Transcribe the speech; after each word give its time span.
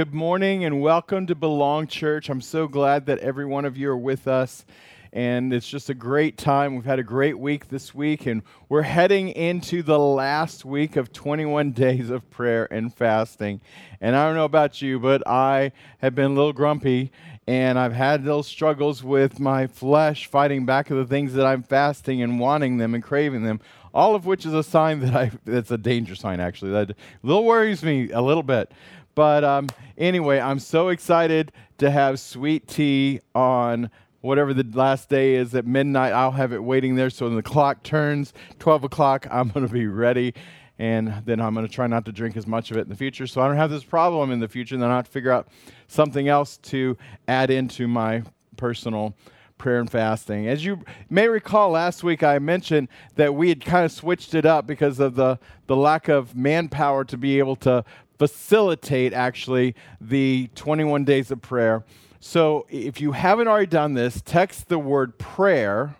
Good 0.00 0.14
morning 0.14 0.64
and 0.64 0.80
welcome 0.80 1.26
to 1.26 1.34
Belong 1.34 1.86
Church. 1.86 2.30
I'm 2.30 2.40
so 2.40 2.66
glad 2.66 3.04
that 3.04 3.18
every 3.18 3.44
one 3.44 3.66
of 3.66 3.76
you 3.76 3.90
are 3.90 3.96
with 3.98 4.28
us. 4.28 4.64
And 5.12 5.52
it's 5.52 5.68
just 5.68 5.90
a 5.90 5.94
great 5.94 6.38
time. 6.38 6.74
We've 6.74 6.86
had 6.86 6.98
a 6.98 7.02
great 7.02 7.38
week 7.38 7.68
this 7.68 7.94
week, 7.94 8.24
and 8.24 8.42
we're 8.70 8.80
heading 8.80 9.28
into 9.28 9.82
the 9.82 9.98
last 9.98 10.64
week 10.64 10.96
of 10.96 11.12
21 11.12 11.72
days 11.72 12.08
of 12.08 12.30
prayer 12.30 12.66
and 12.72 12.94
fasting. 12.94 13.60
And 14.00 14.16
I 14.16 14.24
don't 14.24 14.36
know 14.36 14.46
about 14.46 14.80
you, 14.80 14.98
but 14.98 15.22
I 15.28 15.72
have 15.98 16.14
been 16.14 16.30
a 16.30 16.34
little 16.34 16.54
grumpy, 16.54 17.12
and 17.46 17.78
I've 17.78 17.92
had 17.92 18.24
little 18.24 18.42
struggles 18.42 19.04
with 19.04 19.38
my 19.38 19.66
flesh 19.66 20.28
fighting 20.28 20.64
back 20.64 20.90
of 20.90 20.96
the 20.96 21.04
things 21.04 21.34
that 21.34 21.44
I'm 21.44 21.62
fasting 21.62 22.22
and 22.22 22.40
wanting 22.40 22.78
them 22.78 22.94
and 22.94 23.04
craving 23.04 23.42
them 23.42 23.60
all 23.92 24.14
of 24.14 24.26
which 24.26 24.46
is 24.46 24.54
a 24.54 24.62
sign 24.62 25.00
that 25.00 25.14
I, 25.14 25.30
that's 25.44 25.70
a 25.70 25.78
danger 25.78 26.14
sign, 26.14 26.40
actually. 26.40 26.70
That 26.72 26.96
little 27.22 27.44
worries 27.44 27.82
me 27.82 28.10
a 28.10 28.22
little 28.22 28.42
bit. 28.42 28.72
But 29.20 29.44
um, 29.44 29.68
anyway, 29.98 30.40
I'm 30.40 30.58
so 30.58 30.88
excited 30.88 31.52
to 31.76 31.90
have 31.90 32.18
sweet 32.18 32.66
tea 32.66 33.20
on 33.34 33.90
whatever 34.22 34.54
the 34.54 34.64
last 34.72 35.10
day 35.10 35.34
is 35.34 35.54
at 35.54 35.66
midnight. 35.66 36.14
I'll 36.14 36.30
have 36.30 36.54
it 36.54 36.64
waiting 36.64 36.94
there. 36.94 37.10
So 37.10 37.26
when 37.26 37.36
the 37.36 37.42
clock 37.42 37.82
turns 37.82 38.32
12 38.60 38.84
o'clock, 38.84 39.26
I'm 39.30 39.50
going 39.50 39.66
to 39.66 39.70
be 39.70 39.86
ready. 39.86 40.32
And 40.78 41.22
then 41.26 41.38
I'm 41.38 41.52
going 41.52 41.66
to 41.66 41.70
try 41.70 41.86
not 41.86 42.06
to 42.06 42.12
drink 42.12 42.34
as 42.34 42.46
much 42.46 42.70
of 42.70 42.78
it 42.78 42.80
in 42.80 42.88
the 42.88 42.96
future. 42.96 43.26
So 43.26 43.42
I 43.42 43.46
don't 43.46 43.58
have 43.58 43.68
this 43.68 43.84
problem 43.84 44.30
in 44.30 44.40
the 44.40 44.48
future. 44.48 44.74
And 44.74 44.82
then 44.82 44.90
I 44.90 44.96
have 44.96 45.04
to 45.04 45.10
figure 45.10 45.32
out 45.32 45.48
something 45.86 46.26
else 46.26 46.56
to 46.56 46.96
add 47.28 47.50
into 47.50 47.88
my 47.88 48.22
personal 48.56 49.14
prayer 49.58 49.80
and 49.80 49.90
fasting. 49.90 50.48
As 50.48 50.64
you 50.64 50.82
may 51.10 51.28
recall, 51.28 51.72
last 51.72 52.02
week 52.02 52.22
I 52.22 52.38
mentioned 52.38 52.88
that 53.16 53.34
we 53.34 53.50
had 53.50 53.62
kind 53.62 53.84
of 53.84 53.92
switched 53.92 54.32
it 54.34 54.46
up 54.46 54.66
because 54.66 54.98
of 54.98 55.14
the, 55.14 55.38
the 55.66 55.76
lack 55.76 56.08
of 56.08 56.34
manpower 56.34 57.04
to 57.04 57.18
be 57.18 57.38
able 57.38 57.56
to 57.56 57.84
facilitate 58.20 59.14
actually 59.14 59.74
the 59.98 60.50
21 60.54 61.04
days 61.04 61.30
of 61.30 61.40
prayer. 61.40 61.82
So 62.20 62.66
if 62.68 63.00
you 63.00 63.12
haven't 63.12 63.48
already 63.48 63.64
done 63.64 63.94
this, 63.94 64.20
text 64.22 64.68
the 64.68 64.78
word 64.78 65.18
prayer 65.18 65.96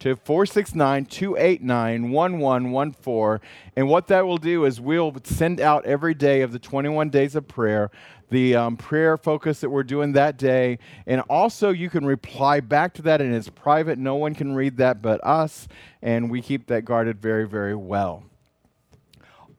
to 0.00 0.16
469 0.16 1.06
289 1.06 2.10
1114. 2.10 3.48
And 3.76 3.88
what 3.88 4.08
that 4.08 4.26
will 4.26 4.36
do 4.36 4.64
is 4.64 4.80
we'll 4.80 5.14
send 5.22 5.60
out 5.60 5.86
every 5.86 6.12
day 6.12 6.40
of 6.40 6.50
the 6.50 6.58
21 6.58 7.10
days 7.10 7.36
of 7.36 7.46
prayer 7.46 7.92
the 8.30 8.56
um, 8.56 8.76
prayer 8.76 9.16
focus 9.16 9.60
that 9.60 9.70
we're 9.70 9.84
doing 9.84 10.10
that 10.14 10.36
day. 10.36 10.80
And 11.06 11.20
also, 11.30 11.70
you 11.70 11.88
can 11.88 12.04
reply 12.04 12.58
back 12.58 12.94
to 12.94 13.02
that, 13.02 13.20
and 13.20 13.32
it's 13.32 13.48
private. 13.48 13.96
No 13.96 14.16
one 14.16 14.34
can 14.34 14.56
read 14.56 14.78
that 14.78 15.00
but 15.00 15.24
us. 15.24 15.68
And 16.02 16.32
we 16.32 16.42
keep 16.42 16.66
that 16.66 16.84
guarded 16.84 17.22
very, 17.22 17.46
very 17.46 17.76
well 17.76 18.24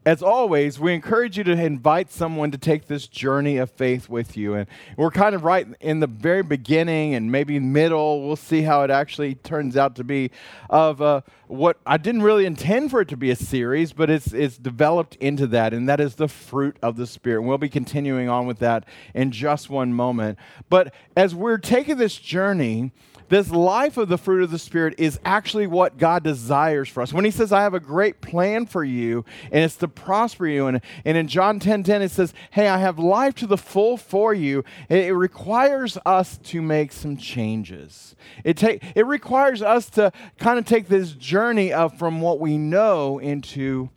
as 0.05 0.21
always, 0.21 0.79
we 0.79 0.93
encourage 0.93 1.35
you 1.35 1.43
to 1.45 1.51
invite 1.53 2.11
someone 2.11 2.51
to 2.51 2.59
take 2.59 2.85
this 2.85 3.07
journey 3.07 3.57
of 3.57 3.71
faith 3.71 4.07
with 4.07 4.37
you. 4.37 4.53
And 4.53 4.67
we're 4.97 5.09
kind 5.09 5.33
of 5.33 5.43
right 5.43 5.67
in 5.79 5.99
the 5.99 6.07
very 6.07 6.43
beginning 6.43 7.15
and 7.15 7.31
maybe 7.31 7.59
middle. 7.59 8.25
We'll 8.25 8.35
see 8.35 8.61
how 8.61 8.83
it 8.83 8.91
actually 8.91 9.33
turns 9.33 9.75
out 9.75 9.95
to 9.95 10.03
be 10.03 10.29
of 10.69 11.01
uh, 11.01 11.21
what 11.47 11.79
I 11.87 11.97
didn't 11.97 12.21
really 12.21 12.45
intend 12.45 12.91
for 12.91 13.01
it 13.01 13.07
to 13.09 13.17
be 13.17 13.31
a 13.31 13.35
series, 13.35 13.93
but 13.93 14.11
it's, 14.11 14.31
it's 14.31 14.59
developed 14.59 15.15
into 15.15 15.47
that, 15.47 15.73
and 15.73 15.89
that 15.89 15.99
is 15.99 16.15
the 16.15 16.27
fruit 16.27 16.77
of 16.83 16.97
the 16.97 17.07
Spirit. 17.07 17.39
And 17.39 17.47
we'll 17.47 17.57
be 17.57 17.69
continuing 17.69 18.29
on 18.29 18.45
with 18.45 18.59
that 18.59 18.85
in 19.15 19.31
just 19.31 19.71
one 19.71 19.91
moment. 19.91 20.37
But 20.69 20.93
as 21.17 21.33
we're 21.33 21.57
taking 21.57 21.97
this 21.97 22.15
journey, 22.15 22.91
this 23.29 23.49
life 23.51 23.97
of 23.97 24.09
the 24.09 24.17
fruit 24.17 24.43
of 24.43 24.51
the 24.51 24.59
Spirit 24.59 24.95
is 24.97 25.19
actually 25.25 25.67
what 25.67 25.97
God 25.97 26.23
desires 26.23 26.89
for 26.89 27.01
us. 27.01 27.13
When 27.13 27.25
He 27.25 27.31
says, 27.31 27.51
I 27.51 27.63
have 27.63 27.73
a 27.73 27.79
great 27.79 28.21
plan 28.21 28.65
for 28.65 28.83
you, 28.83 29.25
and 29.51 29.63
it's 29.63 29.77
to 29.77 29.87
prosper 29.87 30.47
you, 30.47 30.67
and, 30.67 30.81
and 31.03 31.17
in 31.17 31.27
John 31.27 31.59
10 31.59 31.83
10, 31.83 32.01
it 32.01 32.11
says, 32.11 32.33
Hey, 32.51 32.67
I 32.67 32.77
have 32.77 32.99
life 32.99 33.35
to 33.35 33.47
the 33.47 33.57
full 33.57 33.97
for 33.97 34.33
you, 34.33 34.63
it, 34.89 35.05
it 35.05 35.13
requires 35.13 35.97
us 36.05 36.37
to 36.37 36.61
make 36.61 36.91
some 36.91 37.17
changes. 37.17 38.15
It, 38.43 38.57
take, 38.57 38.83
it 38.95 39.05
requires 39.05 39.61
us 39.61 39.89
to 39.91 40.11
kind 40.37 40.59
of 40.59 40.65
take 40.65 40.87
this 40.87 41.11
journey 41.11 41.73
of 41.73 41.97
from 41.97 42.21
what 42.21 42.39
we 42.39 42.57
know 42.57 43.19
into 43.19 43.89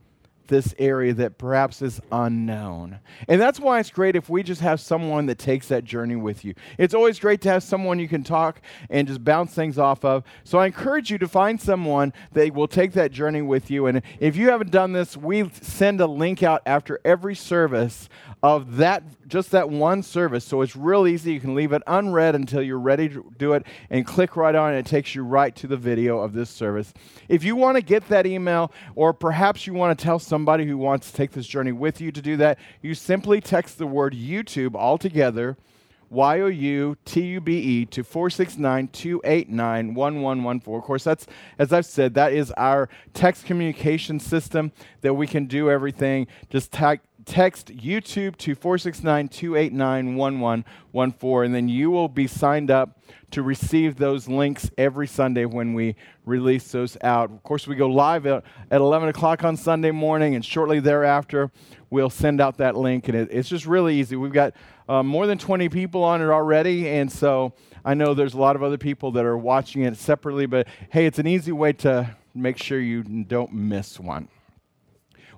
this 0.48 0.74
area 0.78 1.14
that 1.14 1.38
perhaps 1.38 1.80
is 1.82 2.00
unknown. 2.10 2.98
And 3.28 3.40
that's 3.40 3.60
why 3.60 3.78
it's 3.78 3.90
great 3.90 4.16
if 4.16 4.28
we 4.28 4.42
just 4.42 4.60
have 4.60 4.80
someone 4.80 5.26
that 5.26 5.38
takes 5.38 5.68
that 5.68 5.84
journey 5.84 6.16
with 6.16 6.44
you. 6.44 6.54
It's 6.76 6.94
always 6.94 7.18
great 7.18 7.40
to 7.42 7.50
have 7.50 7.62
someone 7.62 7.98
you 7.98 8.08
can 8.08 8.24
talk 8.24 8.60
and 8.90 9.06
just 9.06 9.22
bounce 9.24 9.54
things 9.54 9.78
off 9.78 10.04
of. 10.04 10.24
So 10.44 10.58
I 10.58 10.66
encourage 10.66 11.10
you 11.10 11.18
to 11.18 11.28
find 11.28 11.60
someone 11.60 12.12
that 12.32 12.52
will 12.54 12.68
take 12.68 12.92
that 12.92 13.12
journey 13.12 13.42
with 13.42 13.70
you. 13.70 13.86
And 13.86 14.02
if 14.18 14.36
you 14.36 14.50
haven't 14.50 14.70
done 14.70 14.92
this, 14.92 15.16
we 15.16 15.48
send 15.62 16.00
a 16.00 16.06
link 16.06 16.42
out 16.42 16.62
after 16.66 17.00
every 17.04 17.34
service 17.34 18.08
of 18.42 18.76
that 18.76 19.02
just 19.28 19.50
that 19.50 19.70
one 19.70 20.02
service. 20.02 20.44
So 20.44 20.62
it's 20.62 20.74
real 20.74 21.06
easy. 21.06 21.34
You 21.34 21.40
can 21.40 21.54
leave 21.54 21.72
it 21.72 21.82
unread 21.86 22.34
until 22.34 22.62
you're 22.62 22.78
ready 22.78 23.08
to 23.10 23.32
do 23.36 23.52
it 23.52 23.64
and 23.90 24.06
click 24.06 24.36
right 24.36 24.54
on 24.54 24.74
it. 24.74 24.78
It 24.78 24.86
takes 24.86 25.14
you 25.14 25.22
right 25.22 25.54
to 25.56 25.66
the 25.66 25.76
video 25.76 26.18
of 26.18 26.32
this 26.32 26.50
service. 26.50 26.92
If 27.28 27.44
you 27.44 27.54
want 27.54 27.76
to 27.76 27.82
get 27.82 28.08
that 28.08 28.26
email, 28.26 28.72
or 28.94 29.12
perhaps 29.12 29.66
you 29.66 29.74
want 29.74 29.98
to 29.98 30.02
tell 30.02 30.18
somebody 30.18 30.66
who 30.66 30.78
wants 30.78 31.10
to 31.10 31.16
take 31.16 31.32
this 31.32 31.46
journey 31.46 31.72
with 31.72 32.00
you 32.00 32.10
to 32.10 32.22
do 32.22 32.36
that, 32.38 32.58
you 32.82 32.94
simply 32.94 33.40
text 33.40 33.78
the 33.78 33.86
word 33.86 34.14
YouTube 34.14 34.74
all 34.74 34.98
together. 34.98 35.56
Y 36.10 36.40
O 36.40 36.46
U 36.46 36.96
T 37.04 37.20
U 37.20 37.40
B 37.40 37.58
E 37.58 37.84
to 37.86 38.02
469 38.02 38.88
289 38.88 39.94
1114. 39.94 40.74
Of 40.74 40.82
course, 40.82 41.04
that's, 41.04 41.26
as 41.58 41.72
I've 41.72 41.84
said, 41.84 42.14
that 42.14 42.32
is 42.32 42.50
our 42.52 42.88
text 43.12 43.44
communication 43.44 44.18
system 44.18 44.72
that 45.02 45.14
we 45.14 45.26
can 45.26 45.44
do 45.44 45.70
everything. 45.70 46.26
Just 46.48 46.72
tag, 46.72 47.00
text 47.28 47.66
YouTube 47.76 48.36
to 48.38 48.54
469 48.54 49.28
289 49.28 50.16
1114, 50.16 51.44
and 51.44 51.54
then 51.54 51.68
you 51.68 51.90
will 51.90 52.08
be 52.08 52.26
signed 52.26 52.70
up 52.70 52.98
to 53.30 53.42
receive 53.42 53.96
those 53.96 54.28
links 54.28 54.70
every 54.78 55.06
Sunday 55.06 55.44
when 55.44 55.74
we 55.74 55.94
release 56.24 56.72
those 56.72 56.96
out. 57.02 57.30
Of 57.30 57.42
course, 57.42 57.66
we 57.66 57.76
go 57.76 57.86
live 57.86 58.24
at, 58.26 58.44
at 58.70 58.80
11 58.80 59.10
o'clock 59.10 59.44
on 59.44 59.58
Sunday 59.58 59.90
morning, 59.90 60.34
and 60.34 60.44
shortly 60.44 60.80
thereafter, 60.80 61.50
we'll 61.90 62.10
send 62.10 62.40
out 62.40 62.56
that 62.56 62.76
link. 62.76 63.08
And 63.08 63.16
it, 63.16 63.28
it's 63.30 63.48
just 63.48 63.66
really 63.66 64.00
easy. 64.00 64.16
We've 64.16 64.32
got 64.32 64.54
uh, 64.88 65.02
more 65.02 65.26
than 65.26 65.36
20 65.36 65.68
people 65.68 66.02
on 66.02 66.22
it 66.22 66.30
already, 66.30 66.88
and 66.88 67.12
so 67.12 67.52
I 67.84 67.92
know 67.92 68.14
there's 68.14 68.34
a 68.34 68.40
lot 68.40 68.56
of 68.56 68.62
other 68.62 68.78
people 68.78 69.12
that 69.12 69.26
are 69.26 69.36
watching 69.36 69.82
it 69.82 69.98
separately, 69.98 70.46
but 70.46 70.66
hey, 70.90 71.04
it's 71.04 71.18
an 71.18 71.26
easy 71.26 71.52
way 71.52 71.74
to 71.74 72.16
make 72.34 72.56
sure 72.56 72.80
you 72.80 73.02
don't 73.02 73.52
miss 73.52 74.00
one. 74.00 74.28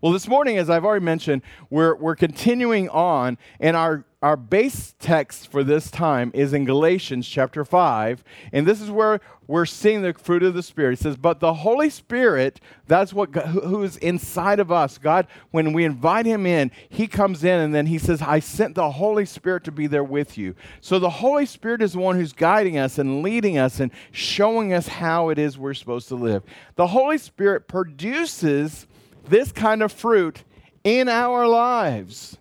Well, 0.03 0.15
this 0.15 0.29
morning, 0.29 0.57
as 0.57 0.71
I've 0.71 0.87
already 0.87 1.05
mentioned, 1.05 1.43
we're, 1.69 1.95
we're 1.95 2.17
continuing 2.17 2.89
on, 2.89 3.37
and 3.61 3.77
our, 3.77 4.07
our 4.23 4.35
base 4.35 4.95
text 4.99 5.53
for 5.53 5.63
this 5.63 5.91
time 5.91 6.31
is 6.33 6.55
in 6.55 6.65
Galatians 6.65 7.29
chapter 7.29 7.67
5. 7.67 8.25
And 8.51 8.67
this 8.67 8.81
is 8.81 8.91
where 8.91 9.21
we're 9.47 9.67
seeing 9.67 10.01
the 10.01 10.15
fruit 10.15 10.43
of 10.43 10.55
the 10.55 10.63
Spirit. 10.63 10.95
It 10.95 11.03
says, 11.03 11.19
But 11.19 11.41
the 11.41 11.53
Holy 11.53 11.91
Spirit, 11.91 12.63
that's 12.87 13.13
what 13.13 13.35
who 13.35 13.83
is 13.83 13.99
inside 13.99 14.59
of 14.59 14.73
us. 14.73 14.97
God, 14.97 15.27
when 15.51 15.75
we 15.75 15.85
invite 15.85 16.25
Him 16.25 16.47
in, 16.47 16.71
He 16.89 17.07
comes 17.07 17.45
in 17.45 17.61
and 17.61 17.75
then 17.75 17.85
He 17.85 17.99
says, 17.99 18.23
I 18.23 18.41
sent 18.41 18.77
the 18.77 18.93
Holy 18.93 19.27
Spirit 19.27 19.65
to 19.65 19.73
be 19.73 19.87
there 19.87 20.05
with 20.05 20.39
you. 20.39 20.55
So 20.81 20.99
the 20.99 21.11
Holy 21.11 21.45
Spirit 21.45 21.83
is 21.83 21.93
the 21.93 21.99
one 21.99 22.17
who's 22.17 22.33
guiding 22.33 22.79
us 22.79 22.97
and 22.97 23.23
leading 23.23 23.59
us 23.59 23.81
and 23.81 23.91
showing 24.13 24.73
us 24.73 24.89
how 24.89 25.29
it 25.29 25.39
is 25.39 25.59
we're 25.59 25.75
supposed 25.75 26.09
to 26.09 26.15
live. 26.15 26.43
The 26.77 26.87
Holy 26.87 27.19
Spirit 27.19 27.69
produces 27.69 28.87
this 29.31 29.53
kind 29.53 29.83
of 29.83 29.93
fruit 29.93 30.45
in 30.85 31.09
our 31.09 31.47
lives. 31.47 32.37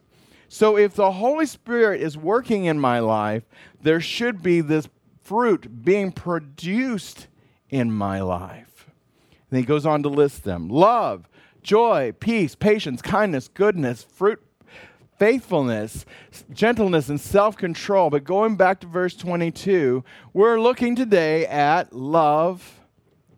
So 0.47 0.77
if 0.77 0.95
the 0.95 1.12
Holy 1.12 1.45
Spirit 1.45 2.01
is 2.01 2.18
working 2.18 2.65
in 2.65 2.80
my 2.80 3.00
life, 3.00 3.44
there 3.81 4.01
should 4.01 4.41
be 4.41 4.62
this 4.62 4.89
fruit 5.21 5.83
being 5.83 6.12
produced 6.12 7.27
in 7.69 7.91
my 7.91 8.19
life. 8.19 8.89
And 9.50 9.59
he 9.59 9.65
goes 9.65 9.86
on 9.86 10.03
to 10.03 10.09
list 10.09 10.44
them 10.44 10.68
love, 10.68 11.30
joy, 11.62 12.13
peace, 12.19 12.56
patience, 12.56 13.01
kindness, 13.01 13.47
goodness, 13.47 14.03
fruit, 14.03 14.42
faithfulness, 15.19 16.06
gentleness, 16.51 17.09
and 17.09 17.21
self 17.21 17.57
control. 17.57 18.09
But 18.09 18.24
going 18.24 18.56
back 18.56 18.80
to 18.80 18.88
verse 18.88 19.15
22, 19.15 20.03
we're 20.33 20.59
looking 20.59 20.95
today 20.95 21.45
at 21.45 21.94
love 21.94 22.80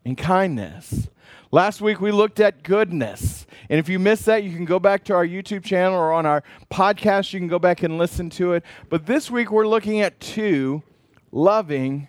and 0.06 0.18
kindness. 0.18 1.10
Last 1.54 1.82
week 1.82 2.00
we 2.00 2.14
looked 2.14 2.40
at 2.40 2.64
goodness. 2.64 3.46
And 3.70 3.78
if 3.78 3.90
you 3.90 4.00
missed 4.00 4.26
that, 4.26 4.46
you 4.46 4.56
can 4.56 4.64
go 4.64 4.80
back 4.80 5.04
to 5.06 5.14
our 5.14 5.28
YouTube 5.28 5.66
channel 5.66 5.98
or 5.98 6.14
on 6.14 6.26
our 6.26 6.44
podcast. 6.72 7.34
You 7.34 7.42
can 7.42 7.50
go 7.50 7.60
back 7.60 7.84
and 7.84 7.98
listen 7.98 8.30
to 8.32 8.54
it. 8.54 8.64
But 8.90 9.06
this 9.06 9.30
week 9.30 9.52
we're 9.52 9.68
looking 9.68 10.00
at 10.00 10.22
two 10.22 10.82
loving 11.30 12.08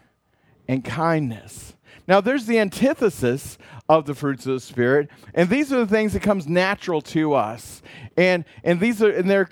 and 0.68 0.84
kindness. 0.84 1.74
Now, 2.06 2.20
there's 2.20 2.46
the 2.46 2.58
antithesis 2.58 3.58
of 3.88 4.06
the 4.06 4.14
fruits 4.14 4.46
of 4.46 4.54
the 4.54 4.60
Spirit, 4.60 5.08
and 5.34 5.48
these 5.48 5.72
are 5.72 5.78
the 5.78 5.86
things 5.86 6.12
that 6.14 6.22
comes 6.22 6.48
natural 6.48 7.00
to 7.02 7.34
us. 7.34 7.80
And, 8.16 8.44
and 8.64 8.80
these 8.80 9.02
are, 9.02 9.10
and 9.10 9.30
they're 9.30 9.48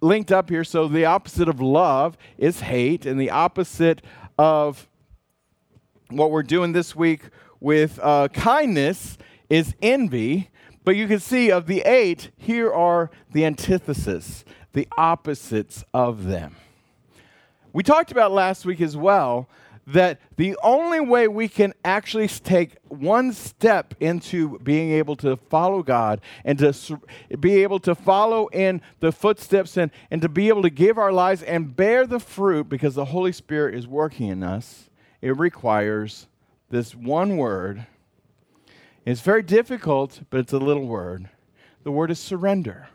linked 0.00 0.32
up 0.32 0.50
here. 0.50 0.64
So 0.64 0.88
the 0.88 1.04
opposite 1.04 1.48
of 1.48 1.60
love 1.60 2.16
is 2.38 2.60
hate, 2.60 3.06
and 3.06 3.20
the 3.20 3.30
opposite 3.30 4.02
of 4.36 4.88
what 6.10 6.30
we're 6.32 6.42
doing 6.42 6.72
this 6.72 6.96
week 6.96 7.22
with 7.60 8.00
uh, 8.02 8.26
kindness 8.28 9.16
is 9.52 9.74
envy. 9.82 10.48
But 10.84 10.96
you 10.96 11.06
can 11.06 11.20
see 11.20 11.52
of 11.52 11.66
the 11.66 11.82
eight, 11.82 12.30
here 12.36 12.72
are 12.72 13.10
the 13.30 13.44
antithesis 13.44 14.44
the 14.72 14.88
opposites 14.96 15.84
of 15.92 16.24
them. 16.24 16.56
We 17.72 17.82
talked 17.82 18.10
about 18.10 18.32
last 18.32 18.64
week 18.64 18.80
as 18.80 18.96
well 18.96 19.48
that 19.86 20.20
the 20.36 20.56
only 20.62 21.00
way 21.00 21.26
we 21.26 21.48
can 21.48 21.74
actually 21.84 22.28
take 22.28 22.76
one 22.88 23.32
step 23.32 23.94
into 23.98 24.58
being 24.60 24.92
able 24.92 25.16
to 25.16 25.36
follow 25.36 25.82
God 25.82 26.20
and 26.44 26.58
to 26.60 27.00
be 27.40 27.62
able 27.62 27.80
to 27.80 27.94
follow 27.94 28.46
in 28.48 28.80
the 29.00 29.10
footsteps 29.10 29.76
and, 29.76 29.90
and 30.10 30.22
to 30.22 30.28
be 30.28 30.48
able 30.48 30.62
to 30.62 30.70
give 30.70 30.98
our 30.98 31.12
lives 31.12 31.42
and 31.42 31.74
bear 31.74 32.06
the 32.06 32.20
fruit 32.20 32.68
because 32.68 32.94
the 32.94 33.06
Holy 33.06 33.32
Spirit 33.32 33.74
is 33.74 33.86
working 33.86 34.28
in 34.28 34.42
us, 34.42 34.88
it 35.20 35.36
requires 35.36 36.28
this 36.70 36.94
one 36.94 37.36
word. 37.36 37.86
It's 39.04 39.20
very 39.20 39.42
difficult, 39.42 40.20
but 40.30 40.40
it's 40.40 40.52
a 40.52 40.58
little 40.58 40.86
word. 40.86 41.28
The 41.82 41.90
word 41.90 42.10
is 42.10 42.20
surrender. 42.20 42.88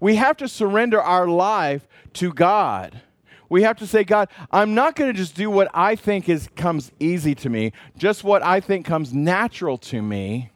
We 0.00 0.16
have 0.16 0.36
to 0.38 0.48
surrender 0.48 1.00
our 1.00 1.26
life 1.26 1.88
to 2.14 2.32
God 2.32 3.00
we 3.48 3.62
have 3.62 3.78
to 3.78 3.86
say, 3.86 4.04
God, 4.04 4.28
I'm 4.50 4.74
not 4.74 4.94
going 4.94 5.10
to 5.10 5.16
just 5.16 5.34
do 5.34 5.50
what 5.50 5.68
I 5.72 5.96
think 5.96 6.28
is 6.28 6.48
comes 6.54 6.92
easy 7.00 7.34
to 7.36 7.48
me, 7.48 7.72
just 7.96 8.24
what 8.24 8.42
I 8.42 8.60
think 8.60 8.84
comes 8.84 9.14
natural 9.14 9.78
to 9.78 10.02
me, 10.02 10.50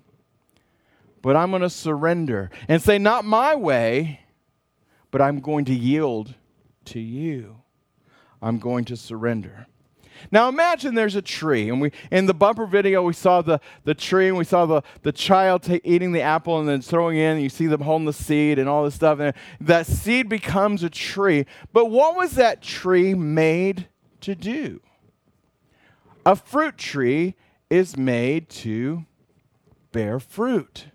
but 1.23 1.37
I'm 1.37 1.51
going 1.51 1.63
to 1.63 1.71
surrender 1.71 2.51
and 2.69 2.83
say, 2.83 2.99
not 2.99 3.25
my 3.25 3.55
way, 3.55 4.21
but 5.11 5.23
I'm 5.23 5.41
going 5.41 5.65
to 5.67 5.75
yield 5.75 6.35
to 6.87 7.01
you. 7.01 7.57
I'm 8.43 8.59
going 8.59 8.85
to 8.87 8.97
surrender. 8.97 9.67
Now 10.31 10.49
imagine 10.49 10.95
there's 10.95 11.17
a 11.17 11.23
tree, 11.23 11.69
and 11.69 11.81
we 11.81 11.93
in 12.11 12.27
the 12.27 12.35
bumper 12.35 12.67
video 12.67 13.03
we 13.03 13.13
saw 13.13 13.43
the, 13.43 13.61
the 13.85 13.95
tree 13.95 14.29
and 14.29 14.37
we 14.37 14.45
saw 14.45 14.67
the, 14.67 14.83
the 15.03 15.13
child 15.13 15.65
t- 15.65 15.81
eating 15.85 16.13
the 16.13 16.23
apple 16.23 16.61
and 16.61 16.69
then 16.69 16.81
throwing 16.81 17.17
in, 17.17 17.33
and 17.33 17.43
you 17.43 17.49
see 17.49 17.67
them 17.67 17.81
holding 17.81 18.07
the 18.07 18.13
seed 18.13 18.59
and 18.59 18.69
all 18.69 18.85
this 18.85 18.95
stuff, 18.95 19.19
and 19.21 19.35
that 19.61 19.87
seed 19.87 20.29
becomes 20.29 20.83
a 20.83 20.91
tree. 20.91 21.47
But 21.73 21.87
what 21.87 22.17
was 22.17 22.33
that 22.33 22.63
tree 22.63 23.15
made 23.15 23.89
to 24.21 24.35
do? 24.35 24.81
A 26.25 26.37
fruit 26.37 26.79
tree 26.79 27.35
is 27.69 27.97
made 27.97 28.49
to 28.49 29.05
bear 29.91 30.21
fruit 30.21 30.87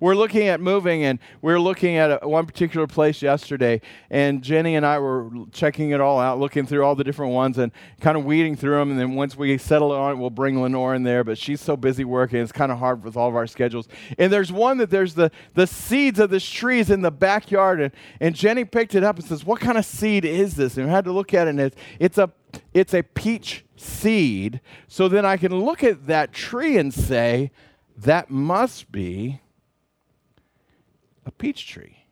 we're 0.00 0.14
looking 0.14 0.48
at 0.48 0.60
moving, 0.60 1.04
and 1.04 1.18
we 1.42 1.52
are 1.52 1.60
looking 1.60 1.96
at 1.96 2.22
a, 2.22 2.28
one 2.28 2.46
particular 2.46 2.86
place 2.86 3.22
yesterday, 3.22 3.80
and 4.10 4.42
Jenny 4.42 4.76
and 4.76 4.84
I 4.84 4.98
were 4.98 5.30
checking 5.52 5.90
it 5.90 6.00
all 6.00 6.18
out, 6.18 6.38
looking 6.38 6.66
through 6.66 6.84
all 6.84 6.94
the 6.94 7.04
different 7.04 7.32
ones, 7.32 7.58
and 7.58 7.72
kind 8.00 8.16
of 8.16 8.24
weeding 8.24 8.56
through 8.56 8.78
them. 8.78 8.90
And 8.90 9.00
then 9.00 9.14
once 9.14 9.36
we 9.36 9.58
settle 9.58 9.92
on 9.92 10.12
it, 10.12 10.16
we'll 10.16 10.30
bring 10.30 10.60
Lenore 10.60 10.94
in 10.94 11.02
there, 11.02 11.24
but 11.24 11.38
she's 11.38 11.60
so 11.60 11.76
busy 11.76 12.04
working, 12.04 12.40
it's 12.40 12.52
kind 12.52 12.72
of 12.72 12.78
hard 12.78 13.04
with 13.04 13.16
all 13.16 13.28
of 13.28 13.36
our 13.36 13.46
schedules. 13.46 13.88
And 14.18 14.32
there's 14.32 14.52
one 14.52 14.78
that 14.78 14.90
there's 14.90 15.14
the, 15.14 15.30
the 15.54 15.66
seeds 15.66 16.18
of 16.18 16.30
this 16.30 16.48
tree 16.48 16.80
is 16.80 16.90
in 16.90 17.02
the 17.02 17.10
backyard, 17.10 17.80
and, 17.80 17.92
and 18.20 18.34
Jenny 18.34 18.64
picked 18.64 18.94
it 18.94 19.04
up 19.04 19.16
and 19.16 19.24
says, 19.24 19.44
What 19.44 19.60
kind 19.60 19.78
of 19.78 19.84
seed 19.84 20.24
is 20.24 20.54
this? 20.54 20.76
And 20.76 20.86
we 20.86 20.92
had 20.92 21.04
to 21.04 21.12
look 21.12 21.34
at 21.34 21.46
it, 21.46 21.50
and 21.50 21.60
it's, 21.60 21.76
it's 21.98 22.18
a 22.18 22.32
it's 22.72 22.94
a 22.94 23.02
peach 23.02 23.64
seed. 23.76 24.60
So 24.88 25.08
then 25.08 25.26
I 25.26 25.36
can 25.36 25.54
look 25.54 25.84
at 25.84 26.06
that 26.06 26.32
tree 26.32 26.78
and 26.78 26.92
say, 26.92 27.50
that 27.96 28.30
must 28.30 28.92
be 28.92 29.40
a 31.26 31.30
peach 31.30 31.66
tree. 31.66 32.06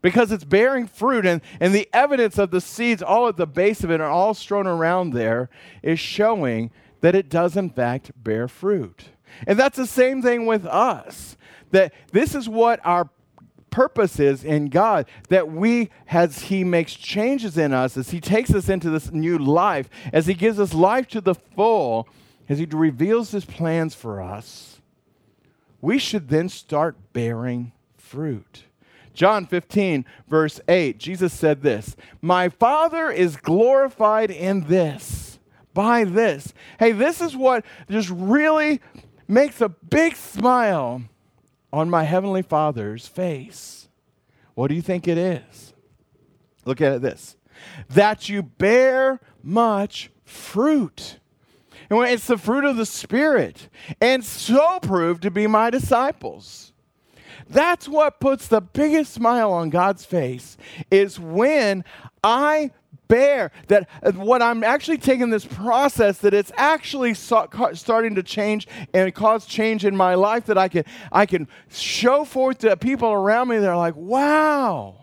Because 0.00 0.32
it's 0.32 0.44
bearing 0.44 0.88
fruit 0.88 1.24
and, 1.24 1.40
and 1.60 1.72
the 1.72 1.88
evidence 1.92 2.36
of 2.36 2.50
the 2.50 2.60
seeds 2.60 3.02
all 3.02 3.28
at 3.28 3.36
the 3.36 3.46
base 3.46 3.84
of 3.84 3.90
it 3.90 3.94
and 3.94 4.02
all 4.02 4.34
strewn 4.34 4.66
around 4.66 5.12
there 5.12 5.48
is 5.82 6.00
showing 6.00 6.72
that 7.02 7.14
it 7.14 7.28
does 7.28 7.56
in 7.56 7.70
fact 7.70 8.10
bear 8.16 8.48
fruit. 8.48 9.04
And 9.46 9.58
that's 9.58 9.76
the 9.76 9.86
same 9.86 10.22
thing 10.22 10.46
with 10.46 10.66
us 10.66 11.36
that 11.70 11.92
this 12.12 12.34
is 12.34 12.48
what 12.48 12.80
our 12.84 13.10
purpose 13.70 14.20
is 14.20 14.44
in 14.44 14.66
god 14.66 15.06
that 15.30 15.50
we 15.50 15.88
as 16.08 16.40
he 16.40 16.62
makes 16.62 16.92
changes 16.92 17.56
in 17.56 17.72
us 17.72 17.96
as 17.96 18.10
he 18.10 18.20
takes 18.20 18.52
us 18.52 18.68
into 18.68 18.90
this 18.90 19.10
new 19.10 19.38
life 19.38 19.88
as 20.12 20.26
he 20.26 20.34
gives 20.34 20.60
us 20.60 20.74
life 20.74 21.08
to 21.08 21.22
the 21.22 21.34
full 21.34 22.06
as 22.50 22.58
he 22.58 22.66
reveals 22.66 23.30
his 23.30 23.46
plans 23.46 23.94
for 23.94 24.20
us 24.20 24.82
we 25.80 25.98
should 25.98 26.28
then 26.28 26.50
start 26.50 26.96
bearing 27.14 27.72
fruit. 28.12 28.64
John 29.14 29.46
15, 29.46 30.04
verse 30.28 30.60
8, 30.68 30.98
Jesus 30.98 31.32
said 31.32 31.62
this 31.62 31.96
My 32.20 32.50
Father 32.50 33.10
is 33.10 33.36
glorified 33.36 34.30
in 34.30 34.68
this, 34.68 35.38
by 35.72 36.04
this. 36.04 36.52
Hey, 36.78 36.92
this 36.92 37.22
is 37.22 37.34
what 37.34 37.64
just 37.90 38.10
really 38.10 38.80
makes 39.26 39.62
a 39.62 39.70
big 39.70 40.14
smile 40.14 41.02
on 41.72 41.88
my 41.88 42.04
Heavenly 42.04 42.42
Father's 42.42 43.08
face. 43.08 43.88
What 44.54 44.68
do 44.68 44.74
you 44.74 44.82
think 44.82 45.08
it 45.08 45.16
is? 45.16 45.72
Look 46.66 46.82
at 46.82 47.00
this 47.00 47.36
that 47.88 48.28
you 48.28 48.42
bear 48.42 49.20
much 49.42 50.10
fruit. 50.24 51.18
And 51.88 52.04
it's 52.08 52.26
the 52.26 52.38
fruit 52.38 52.64
of 52.64 52.76
the 52.76 52.86
Spirit, 52.86 53.68
and 54.00 54.24
so 54.24 54.80
prove 54.80 55.20
to 55.20 55.30
be 55.30 55.46
my 55.46 55.70
disciples. 55.70 56.71
That's 57.48 57.88
what 57.88 58.20
puts 58.20 58.48
the 58.48 58.60
biggest 58.60 59.12
smile 59.12 59.52
on 59.52 59.70
God's 59.70 60.04
face 60.04 60.56
is 60.90 61.18
when 61.18 61.84
I 62.22 62.70
bear 63.08 63.52
that 63.68 63.88
what 64.14 64.40
I'm 64.40 64.64
actually 64.64 64.96
taking 64.96 65.30
this 65.30 65.44
process 65.44 66.18
that 66.18 66.32
it's 66.32 66.50
actually 66.56 67.12
so, 67.14 67.46
starting 67.74 68.14
to 68.14 68.22
change 68.22 68.66
and 68.94 69.14
cause 69.14 69.44
change 69.44 69.84
in 69.84 69.94
my 69.94 70.14
life 70.14 70.46
that 70.46 70.56
I 70.56 70.68
can 70.68 70.84
I 71.10 71.26
can 71.26 71.46
show 71.68 72.24
forth 72.24 72.58
to 72.58 72.74
people 72.76 73.10
around 73.12 73.48
me 73.48 73.58
they're 73.58 73.76
like 73.76 73.96
wow. 73.96 74.96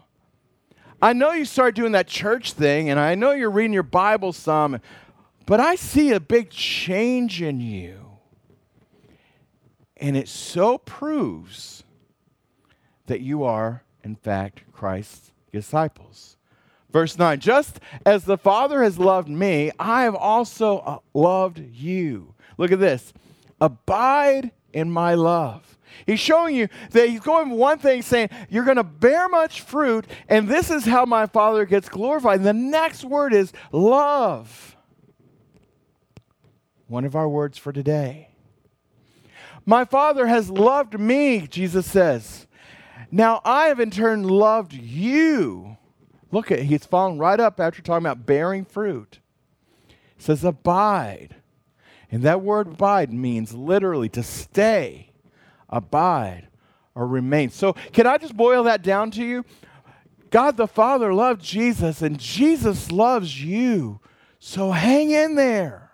I 1.02 1.14
know 1.14 1.32
you 1.32 1.46
start 1.46 1.76
doing 1.76 1.94
that 1.94 2.08
church 2.08 2.54
thing 2.54 2.90
and 2.90 3.00
I 3.00 3.16
know 3.16 3.32
you're 3.32 3.52
reading 3.52 3.74
your 3.74 3.84
Bible 3.84 4.34
some 4.34 4.80
but 5.50 5.60
I 5.60 5.74
see 5.74 6.12
a 6.12 6.20
big 6.20 6.52
change 6.52 7.42
in 7.42 7.60
you. 7.60 8.20
And 9.98 10.16
it 10.16 10.28
so 10.28 10.78
proves 10.78 11.84
that 13.10 13.22
you 13.22 13.44
are, 13.44 13.84
in 14.04 14.16
fact, 14.16 14.64
Christ's 14.72 15.34
disciples. 15.52 16.38
Verse 16.92 17.18
9 17.18 17.40
Just 17.40 17.80
as 18.06 18.24
the 18.24 18.38
Father 18.38 18.82
has 18.84 18.98
loved 18.98 19.28
me, 19.28 19.72
I 19.78 20.04
have 20.04 20.16
also 20.16 20.80
uh, 20.80 20.98
loved 21.14 21.60
you. 21.60 22.34
Look 22.58 22.72
at 22.72 22.80
this. 22.80 23.14
Abide 23.62 24.52
in 24.74 24.90
my 24.90 25.16
love. 25.16 25.78
He's 26.06 26.20
showing 26.20 26.56
you 26.56 26.70
that 26.92 27.10
he's 27.10 27.20
going 27.20 27.50
one 27.50 27.80
thing, 27.80 28.02
saying, 28.02 28.30
You're 28.50 28.64
going 28.64 28.78
to 28.78 28.84
bear 28.84 29.28
much 29.28 29.62
fruit, 29.62 30.06
and 30.28 30.48
this 30.48 30.70
is 30.70 30.86
how 30.86 31.06
my 31.06 31.26
Father 31.26 31.66
gets 31.66 31.90
glorified. 31.90 32.38
And 32.38 32.46
the 32.46 32.54
next 32.54 33.04
word 33.04 33.34
is 33.34 33.52
love. 33.72 34.76
One 36.88 37.06
of 37.06 37.16
our 37.16 37.30
words 37.30 37.58
for 37.58 37.72
today. 37.72 38.30
My 39.66 39.86
Father 39.86 40.26
has 40.26 40.50
loved 40.50 41.00
me, 41.00 41.46
Jesus 41.46 41.86
says. 41.86 42.48
Now 43.12 43.42
I 43.44 43.68
have 43.68 43.80
in 43.80 43.92
turn 43.92 44.24
loved 44.24 44.74
you. 44.74 45.78
Look 46.32 46.52
at 46.52 46.60
he's 46.60 46.86
following 46.86 47.18
right 47.18 47.40
up 47.40 47.60
after 47.60 47.82
talking 47.82 48.06
about 48.06 48.26
bearing 48.26 48.66
fruit. 48.66 49.20
It 49.90 49.96
says 50.24 50.44
abide. 50.44 51.36
And 52.12 52.24
that 52.24 52.42
word 52.42 52.68
abide 52.68 53.12
means 53.12 53.54
literally 53.54 54.10
to 54.10 54.24
stay, 54.24 55.12
abide, 55.70 56.48
or 56.96 57.08
remain. 57.08 57.50
So 57.50 57.74
can 57.94 58.08
I 58.08 58.18
just 58.18 58.36
boil 58.36 58.64
that 58.64 58.82
down 58.82 59.12
to 59.12 59.24
you? 59.24 59.46
God 60.30 60.58
the 60.58 60.68
Father 60.68 61.14
loved 61.14 61.42
Jesus, 61.42 62.02
and 62.02 62.20
Jesus 62.20 62.92
loves 62.92 63.44
you. 63.44 64.00
So 64.40 64.72
hang 64.72 65.12
in 65.12 65.36
there. 65.36 65.92